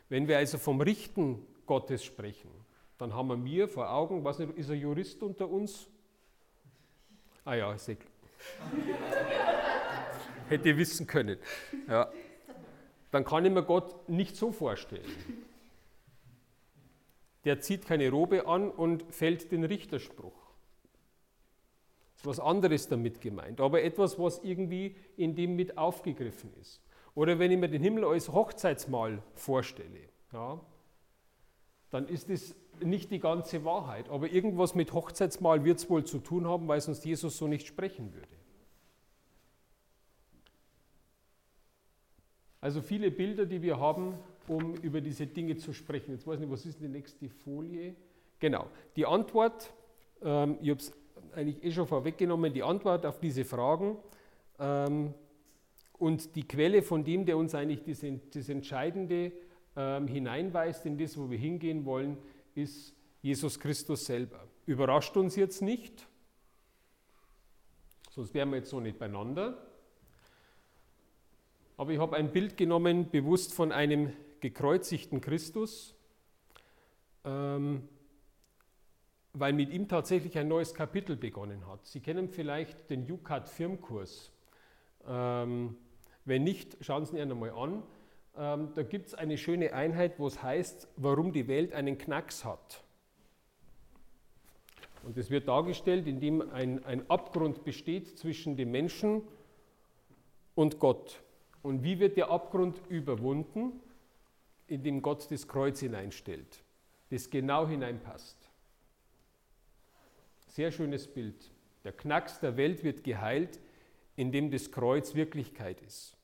[0.10, 2.50] Wenn wir also vom Richten Gottes sprechen,
[2.98, 5.88] dann haben wir mir vor Augen, was ist ein Jurist unter uns?
[7.46, 7.90] Ah ja, ist
[10.50, 11.38] Hätte wissen können.
[11.88, 12.12] Ja.
[13.12, 15.06] Dann kann ich mir Gott nicht so vorstellen.
[17.46, 20.34] Der zieht keine Robe an und fällt den Richterspruch.
[22.16, 26.82] Das ist was anderes damit gemeint, aber etwas, was irgendwie in dem mit aufgegriffen ist.
[27.16, 30.60] Oder wenn ich mir den Himmel als Hochzeitsmahl vorstelle, ja,
[31.90, 34.10] dann ist es nicht die ganze Wahrheit.
[34.10, 37.68] Aber irgendwas mit Hochzeitsmahl wird es wohl zu tun haben, weil sonst Jesus so nicht
[37.68, 38.28] sprechen würde.
[42.62, 44.16] Also viele Bilder, die wir haben,
[44.48, 46.12] um über diese Dinge zu sprechen.
[46.12, 47.96] Jetzt weiß ich nicht, was ist die nächste Folie?
[48.40, 49.74] Genau, die Antwort,
[50.22, 50.94] ähm, ich habe es
[51.34, 53.98] eigentlich eh schon vorweggenommen, die Antwort auf diese Fragen
[54.60, 55.14] ähm,
[56.00, 59.34] und die Quelle von dem, der uns eigentlich das, das Entscheidende
[59.76, 62.18] ähm, hineinweist in das, wo wir hingehen wollen,
[62.56, 64.48] ist Jesus Christus selber.
[64.66, 66.08] Überrascht uns jetzt nicht,
[68.12, 69.66] sonst wären wir jetzt so nicht beieinander.
[71.78, 75.96] Aber ich habe ein Bild genommen, bewusst von einem gekreuzigten Christus,
[77.24, 77.88] ähm,
[79.34, 81.86] weil mit ihm tatsächlich ein neues Kapitel begonnen hat.
[81.86, 84.32] Sie kennen vielleicht den UCAT Firmkurs.
[85.08, 85.78] Ähm,
[86.26, 87.84] wenn nicht, schauen Sie ihn einmal an.
[88.38, 92.46] Ähm, da gibt es eine schöne Einheit, wo es heißt, warum die Welt einen Knacks
[92.46, 92.84] hat.
[95.04, 99.22] Und es wird dargestellt, indem ein, ein Abgrund besteht zwischen dem Menschen
[100.56, 101.22] und Gott.
[101.62, 103.82] Und wie wird der Abgrund überwunden?
[104.68, 106.64] Indem Gott das Kreuz hineinstellt,
[107.10, 108.38] das genau hineinpasst.
[110.48, 111.52] Sehr schönes Bild.
[111.84, 113.60] Der Knacks der Welt wird geheilt,
[114.20, 116.18] indem das Kreuz Wirklichkeit ist.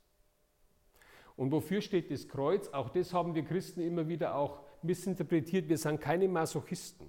[1.37, 2.67] Und wofür steht das Kreuz?
[2.73, 5.69] Auch das haben wir Christen immer wieder auch missinterpretiert.
[5.69, 7.07] Wir sind keine Masochisten.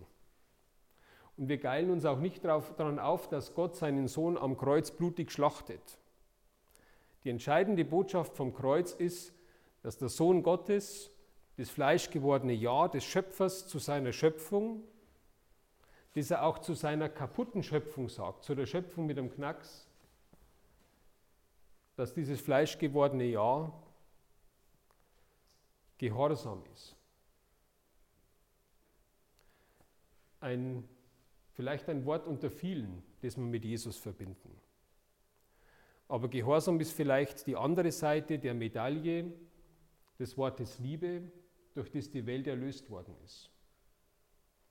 [1.37, 5.33] Und wir geilen uns auch nicht daran auf, dass Gott seinen Sohn am Kreuz blutig
[5.33, 5.99] schlachtet.
[7.25, 9.35] Die entscheidende Botschaft vom Kreuz ist,
[9.83, 11.11] dass der Sohn Gottes,
[11.57, 14.85] das fleischgewordene Ja des Schöpfers zu seiner Schöpfung,
[16.15, 19.86] das er auch zu seiner kaputten Schöpfung sagt, zu der Schöpfung mit dem Knacks,
[21.97, 23.73] dass dieses fleischgewordene Ja
[25.99, 26.95] Gehorsam ist.
[30.41, 30.87] Ein,
[31.55, 34.61] vielleicht ein Wort unter vielen, das wir mit Jesus verbinden.
[36.09, 39.33] Aber Gehorsam ist vielleicht die andere Seite der Medaille
[40.19, 41.23] des Wortes Liebe,
[41.75, 43.51] durch das die Welt erlöst worden ist.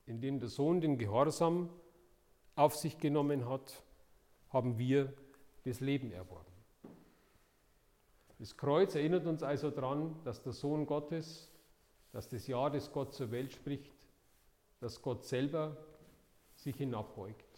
[0.05, 1.69] Indem der Sohn den Gehorsam
[2.55, 3.83] auf sich genommen hat,
[4.49, 5.13] haben wir
[5.63, 6.54] das Leben erworben.
[8.39, 11.51] Das Kreuz erinnert uns also daran, dass der Sohn Gottes,
[12.11, 13.93] dass das Ja, das Gott zur Welt spricht,
[14.79, 15.77] dass Gott selber
[16.55, 17.55] sich hinabbeugt.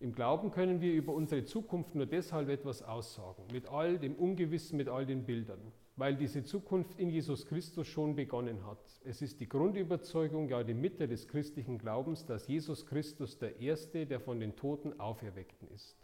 [0.00, 4.76] Im Glauben können wir über unsere Zukunft nur deshalb etwas aussagen, mit all dem Ungewissen,
[4.76, 8.78] mit all den Bildern, weil diese Zukunft in Jesus Christus schon begonnen hat.
[9.04, 14.06] Es ist die Grundüberzeugung, ja die Mitte des christlichen Glaubens, dass Jesus Christus der Erste,
[14.06, 15.96] der von den Toten auferweckten ist.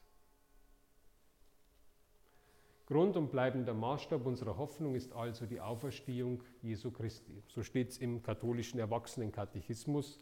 [2.94, 7.42] Grund und bleibender Maßstab unserer Hoffnung ist also die Auferstehung Jesu Christi.
[7.48, 10.20] So steht es im katholischen Erwachsenenkatechismus,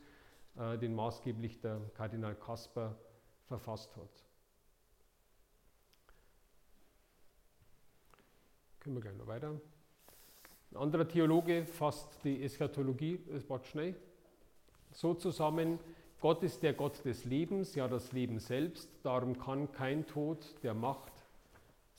[0.57, 2.97] äh, den maßgeblich der Kardinal Kasper
[3.47, 4.25] verfasst hat.
[8.81, 9.61] Können wir gleich noch weiter.
[10.71, 13.95] Ein anderer Theologe fasst die Eschatologie, es war schnell,
[14.93, 15.79] so zusammen,
[16.23, 20.73] Gott ist der Gott des Lebens, ja das Leben selbst, darum kann kein Tod der
[20.73, 21.12] Macht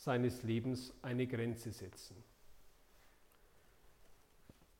[0.03, 2.17] seines Lebens eine Grenze setzen.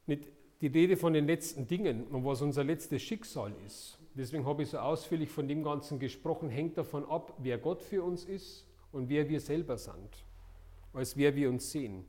[0.05, 0.28] Nicht
[0.59, 4.69] die Rede von den letzten Dingen und was unser letztes Schicksal ist, deswegen habe ich
[4.69, 9.07] so ausführlich von dem Ganzen gesprochen, hängt davon ab, wer Gott für uns ist und
[9.07, 10.26] wer wir selber sind,
[10.91, 12.05] als wer wir uns sehen.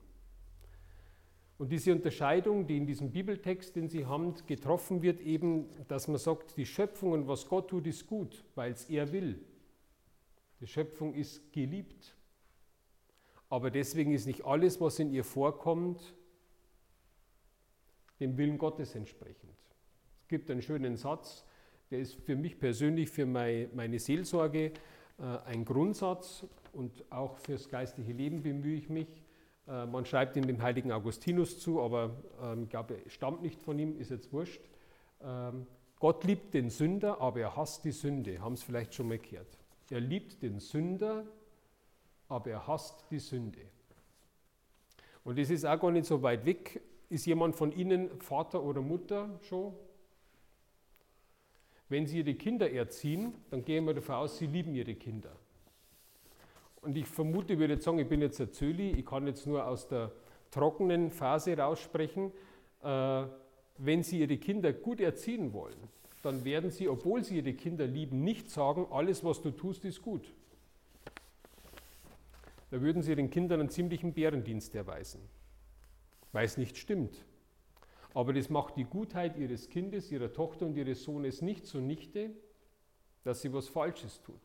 [1.57, 6.19] Und diese Unterscheidung, die in diesem Bibeltext, den Sie haben, getroffen wird, eben, dass man
[6.19, 9.39] sagt, die Schöpfung und was Gott tut, ist gut, weil es er will.
[10.61, 12.17] Die Schöpfung ist geliebt.
[13.55, 16.13] Aber deswegen ist nicht alles, was in ihr vorkommt,
[18.19, 19.55] dem Willen Gottes entsprechend.
[20.23, 21.45] Es gibt einen schönen Satz,
[21.93, 24.73] der ist für mich persönlich, für meine Seelsorge
[25.21, 29.23] äh, ein Grundsatz und auch fürs geistliche Leben bemühe ich mich.
[29.69, 32.11] Äh, man schreibt ihm dem heiligen Augustinus zu, aber
[32.43, 34.63] ähm, ich glaube, er stammt nicht von ihm, ist jetzt wurscht.
[35.23, 35.69] Ähm,
[36.01, 38.41] Gott liebt den Sünder, aber er hasst die Sünde.
[38.41, 39.57] Haben es vielleicht schon mal gehört.
[39.91, 41.25] Er liebt den Sünder,
[42.29, 43.61] aber er hasst die Sünde.
[45.25, 46.83] Und das ist auch gar nicht so weit weg.
[47.09, 49.75] Ist jemand von Ihnen Vater oder Mutter schon?
[51.89, 55.37] Wenn Sie Ihre Kinder erziehen, dann gehen wir davon aus, Sie lieben Ihre Kinder.
[56.81, 59.47] Und ich vermute, ich würde jetzt sagen, ich bin jetzt ein Zöli, ich kann jetzt
[59.47, 60.13] nur aus der
[60.51, 62.33] trockenen Phase raussprechen.
[62.83, 63.25] Äh,
[63.79, 65.89] wenn Sie Ihre Kinder gut erziehen wollen,
[66.23, 70.03] dann werden Sie, obwohl Sie Ihre Kinder lieben, nicht sagen, alles, was du tust, ist
[70.03, 70.33] gut.
[72.75, 75.21] Da würden Sie den Kindern einen ziemlichen Bärendienst erweisen,
[76.33, 77.25] weil es nicht stimmt.
[78.15, 82.31] Aber das macht die Gutheit ihres Kindes, ihrer Tochter und ihres Sohnes nicht zunichte,
[83.23, 84.41] dass sie was Falsches tut.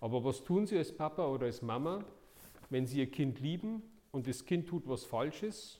[0.00, 2.02] Aber was tun sie als Papa oder als Mama,
[2.70, 3.82] wenn sie ihr Kind lieben
[4.12, 5.78] und das Kind tut was Falsches?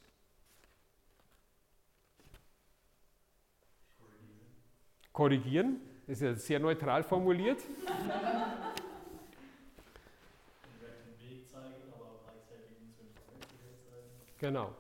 [5.10, 5.80] Korrigieren.
[6.06, 7.62] Das ist ja sehr neutral formuliert.
[14.44, 14.74] Genau.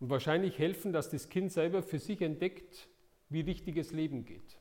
[0.00, 2.88] Und wahrscheinlich helfen, dass das Kind selber für sich entdeckt,
[3.28, 4.58] wie richtiges Leben geht,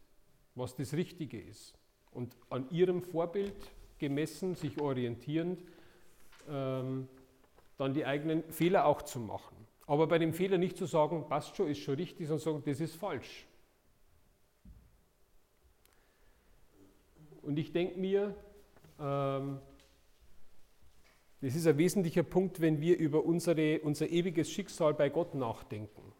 [0.53, 1.73] was das Richtige ist.
[2.11, 3.55] Und an ihrem Vorbild
[3.99, 5.63] gemessen, sich orientierend,
[6.49, 7.07] ähm,
[7.77, 9.55] dann die eigenen Fehler auch zu machen.
[9.85, 12.81] Aber bei dem Fehler nicht zu sagen, passt schon, ist schon richtig, sondern sagen, das
[12.81, 13.47] ist falsch.
[17.43, 18.35] Und ich denke mir,
[18.99, 19.61] ähm,
[21.47, 26.11] das ist ein wesentlicher Punkt, wenn wir über unsere, unser ewiges Schicksal bei Gott nachdenken.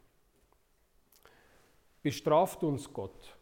[2.01, 3.37] Bestraft uns Gott?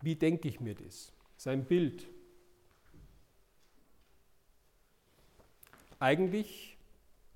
[0.00, 1.12] Wie denke ich mir das?
[1.36, 2.08] Sein Bild.
[5.98, 6.78] Eigentlich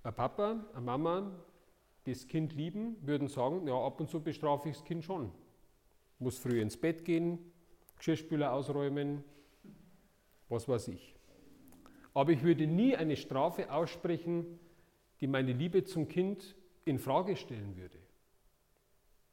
[0.04, 1.32] ein Papa, eine Mama,
[2.04, 5.32] das Kind lieben, würden sagen, ja, ab und zu bestrafe ich das Kind schon.
[6.18, 7.52] Muss früh ins Bett gehen,
[7.98, 9.22] Geschirrspüler ausräumen,
[10.50, 11.14] was weiß ich.
[12.12, 14.58] Aber ich würde nie eine Strafe aussprechen,
[15.20, 17.98] die meine Liebe zum Kind in Frage stellen würde.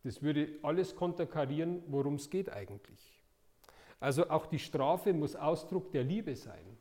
[0.03, 3.22] Das würde alles konterkarieren, worum es geht eigentlich.
[3.99, 6.78] Also auch die Strafe muss Ausdruck der Liebe sein.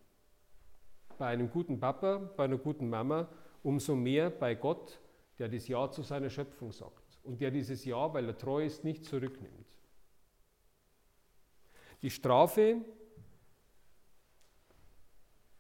[1.19, 3.29] Bei einem guten Papa, bei einer guten Mama,
[3.63, 5.01] umso mehr bei Gott,
[5.39, 8.85] der das Ja zu seiner Schöpfung sagt und der dieses Ja, weil er treu ist,
[8.85, 9.67] nicht zurücknimmt.
[12.03, 12.85] Die Strafe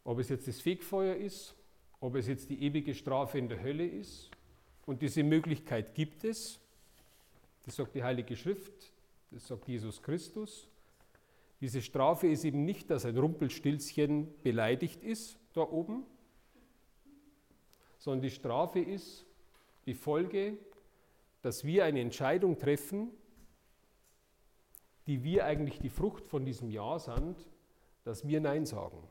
[0.06, 1.56] ob es jetzt das Fegfeuer ist,
[1.98, 4.30] ob es jetzt die ewige Strafe in der Hölle ist.
[4.86, 6.60] Und diese Möglichkeit gibt es.
[7.64, 8.92] Das sagt die Heilige Schrift,
[9.32, 10.68] das sagt Jesus Christus.
[11.60, 16.04] Diese Strafe ist eben nicht, dass ein Rumpelstilzchen beleidigt ist da oben,
[17.98, 19.26] sondern die Strafe ist
[19.86, 20.56] die Folge,
[21.42, 23.10] dass wir eine Entscheidung treffen,
[25.08, 27.36] die wir eigentlich die Frucht von diesem Ja sind,
[28.04, 29.02] dass wir Nein sagen.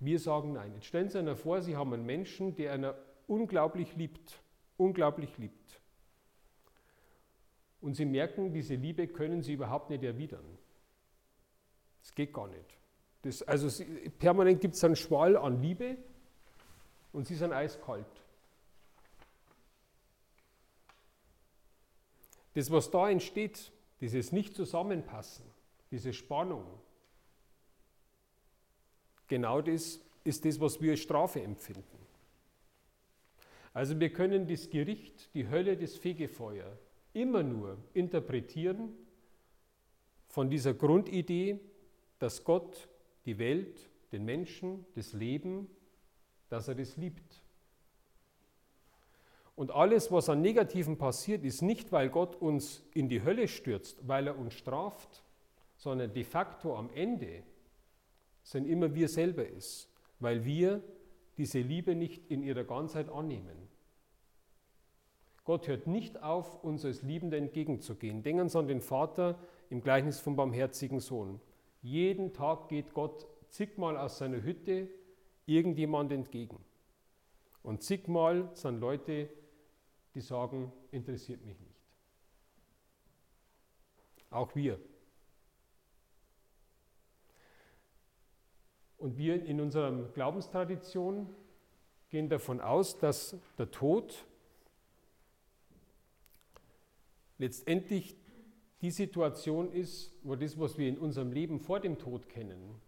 [0.00, 0.72] Wir sagen nein.
[0.74, 2.94] Jetzt stellen Sie sich vor, Sie haben einen Menschen, der einer
[3.26, 4.40] unglaublich liebt,
[4.76, 5.80] unglaublich liebt.
[7.84, 10.58] Und sie merken, diese Liebe können sie überhaupt nicht erwidern.
[12.00, 12.78] Das geht gar nicht.
[13.20, 13.84] Das, also sie,
[14.18, 15.98] permanent gibt es einen Schwall an Liebe
[17.12, 18.06] und sie sind eiskalt.
[22.54, 23.70] Das, was da entsteht,
[24.00, 25.44] dieses Nicht-Zusammenpassen,
[25.90, 26.64] diese Spannung,
[29.34, 31.98] genau das ist das, was wir als Strafe empfinden.
[33.72, 36.78] Also wir können das Gericht, die Hölle, das Fegefeuer
[37.14, 38.92] immer nur interpretieren
[40.28, 41.58] von dieser Grundidee,
[42.20, 42.88] dass Gott
[43.24, 45.68] die Welt, den Menschen, das Leben,
[46.48, 47.42] dass er das liebt.
[49.56, 54.06] Und alles, was an Negativen passiert, ist nicht, weil Gott uns in die Hölle stürzt,
[54.06, 55.24] weil er uns straft,
[55.76, 57.42] sondern de facto am Ende
[58.44, 59.90] sind immer wir selber ist,
[60.20, 60.82] weil wir
[61.36, 63.68] diese Liebe nicht in ihrer Ganzheit annehmen.
[65.44, 68.22] Gott hört nicht auf, uns als Liebende entgegenzugehen.
[68.22, 69.38] Denken Sie an den Vater
[69.68, 71.40] im Gleichnis vom barmherzigen Sohn.
[71.82, 74.88] Jeden Tag geht Gott zigmal aus seiner Hütte
[75.46, 76.64] irgendjemand entgegen.
[77.62, 79.28] Und zigmal sind Leute,
[80.14, 81.74] die sagen, interessiert mich nicht.
[84.30, 84.78] Auch wir.
[89.04, 91.28] Und wir in unserer Glaubenstradition
[92.08, 94.24] gehen davon aus, dass der Tod
[97.36, 98.16] letztendlich
[98.80, 102.80] die Situation ist, wo das, was wir in unserem Leben vor dem Tod kennen,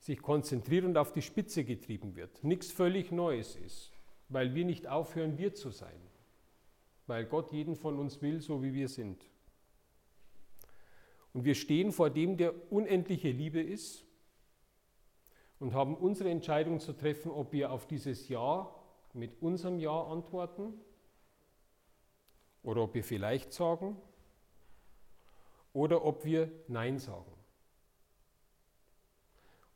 [0.00, 2.42] sich konzentriert und auf die Spitze getrieben wird.
[2.42, 3.92] Nichts völlig Neues ist,
[4.28, 6.00] weil wir nicht aufhören, wir zu sein,
[7.06, 9.24] weil Gott jeden von uns will, so wie wir sind.
[11.32, 14.04] Und wir stehen vor dem, der unendliche Liebe ist
[15.60, 18.74] und haben unsere Entscheidung zu treffen, ob wir auf dieses Ja
[19.12, 20.74] mit unserem Ja antworten
[22.62, 23.96] oder ob wir vielleicht sagen
[25.72, 27.32] oder ob wir Nein sagen.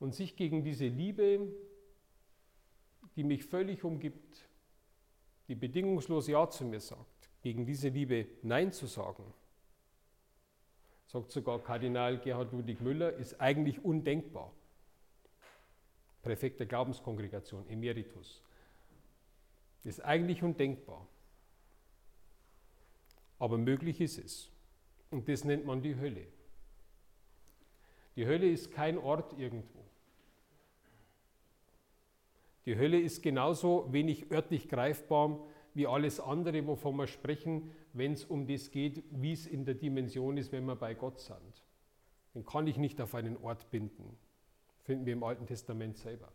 [0.01, 1.49] Und sich gegen diese Liebe,
[3.17, 4.49] die mich völlig umgibt,
[5.49, 9.25] die bedingungslos Ja zu mir sagt, gegen diese Liebe Nein zu sagen,
[11.07, 14.53] sagt sogar Kardinal Gerhard Ludwig Müller, ist eigentlich undenkbar.
[16.23, 18.43] Präfekt der Glaubenskongregation, Emeritus.
[19.85, 21.07] Ist eigentlich undenkbar.
[23.39, 24.51] Aber möglich ist es.
[25.11, 26.27] Und das nennt man die Hölle.
[28.17, 29.85] Die Hölle ist kein Ort irgendwo.
[32.67, 35.39] Die Hölle ist genauso wenig örtlich greifbar
[35.73, 39.75] wie alles andere, wovon wir sprechen, wenn es um das geht, wie es in der
[39.75, 41.65] Dimension ist, wenn wir bei Gott sind.
[42.35, 44.19] Den kann ich nicht auf einen Ort binden.
[44.89, 46.33] Finden wir im Alten Testament selber.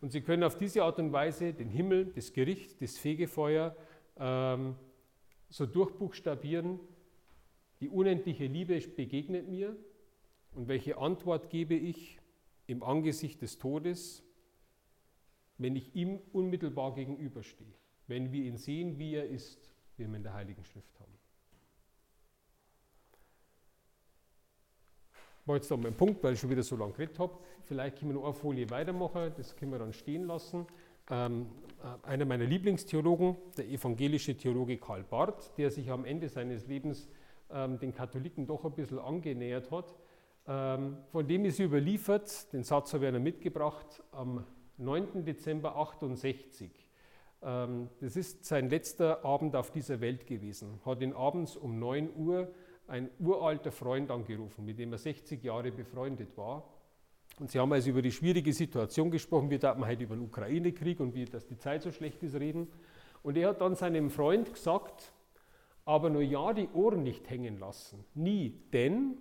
[0.00, 3.76] Und Sie können auf diese Art und Weise den Himmel, das Gericht, das Fegefeuer
[4.18, 4.74] ähm,
[5.48, 6.80] so durchbuchstabieren,
[7.78, 9.76] die unendliche Liebe begegnet mir
[10.56, 12.18] und welche Antwort gebe ich
[12.66, 14.24] im Angesicht des Todes,
[15.56, 17.74] wenn ich ihm unmittelbar gegenüberstehe,
[18.08, 21.14] wenn wir ihn sehen, wie er ist, wie wir in der Heiligen Schrift haben.
[25.46, 27.36] War jetzt noch mein Punkt, weil ich schon wieder so lange geredet habe.
[27.62, 30.66] Vielleicht können wir noch eine Folie weitermachen, das können wir dann stehen lassen
[31.10, 31.46] ähm,
[31.82, 37.08] äh, einer meiner Lieblingstheologen, der evangelische Theologe Karl Barth, der sich am Ende seines Lebens
[37.50, 39.94] ähm, den Katholiken doch ein bisschen angenähert hat.
[40.46, 44.44] Ähm, von dem ist überliefert, den Satz habe ich mitgebracht, am
[44.78, 45.24] 9.
[45.24, 46.70] Dezember 68.
[47.42, 50.80] Ähm, das ist sein letzter Abend auf dieser Welt gewesen.
[50.84, 52.52] Hat ihn abends um 9 Uhr
[52.86, 56.64] ein uralter Freund angerufen, mit dem er 60 Jahre befreundet war
[57.38, 61.00] und Sie haben also über die schwierige Situation gesprochen, wir man heute über den Ukraine-Krieg
[61.00, 62.68] und wie, dass die Zeit so schlecht ist, reden.
[63.22, 65.12] Und er hat dann seinem Freund gesagt,
[65.84, 68.04] aber nur ja die Ohren nicht hängen lassen.
[68.14, 69.18] Nie, denn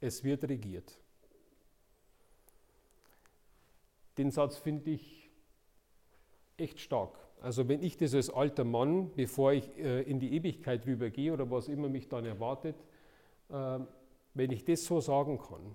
[0.00, 0.98] es wird regiert.
[4.16, 5.30] Den Satz finde ich
[6.56, 7.18] echt stark.
[7.40, 11.50] Also wenn ich das als alter Mann, bevor ich äh, in die Ewigkeit rübergehe oder
[11.50, 12.76] was immer mich dann erwartet,
[13.48, 13.78] äh,
[14.34, 15.74] wenn ich das so sagen kann,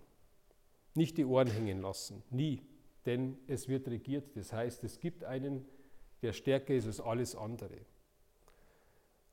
[0.93, 2.61] nicht die Ohren hängen lassen, nie,
[3.05, 4.35] denn es wird regiert.
[4.35, 5.65] Das heißt, es gibt einen,
[6.21, 7.77] der stärker ist als alles andere.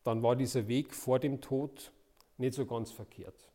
[0.05, 1.93] Dann war dieser Weg vor dem Tod
[2.39, 3.49] nicht so ganz verkehrt.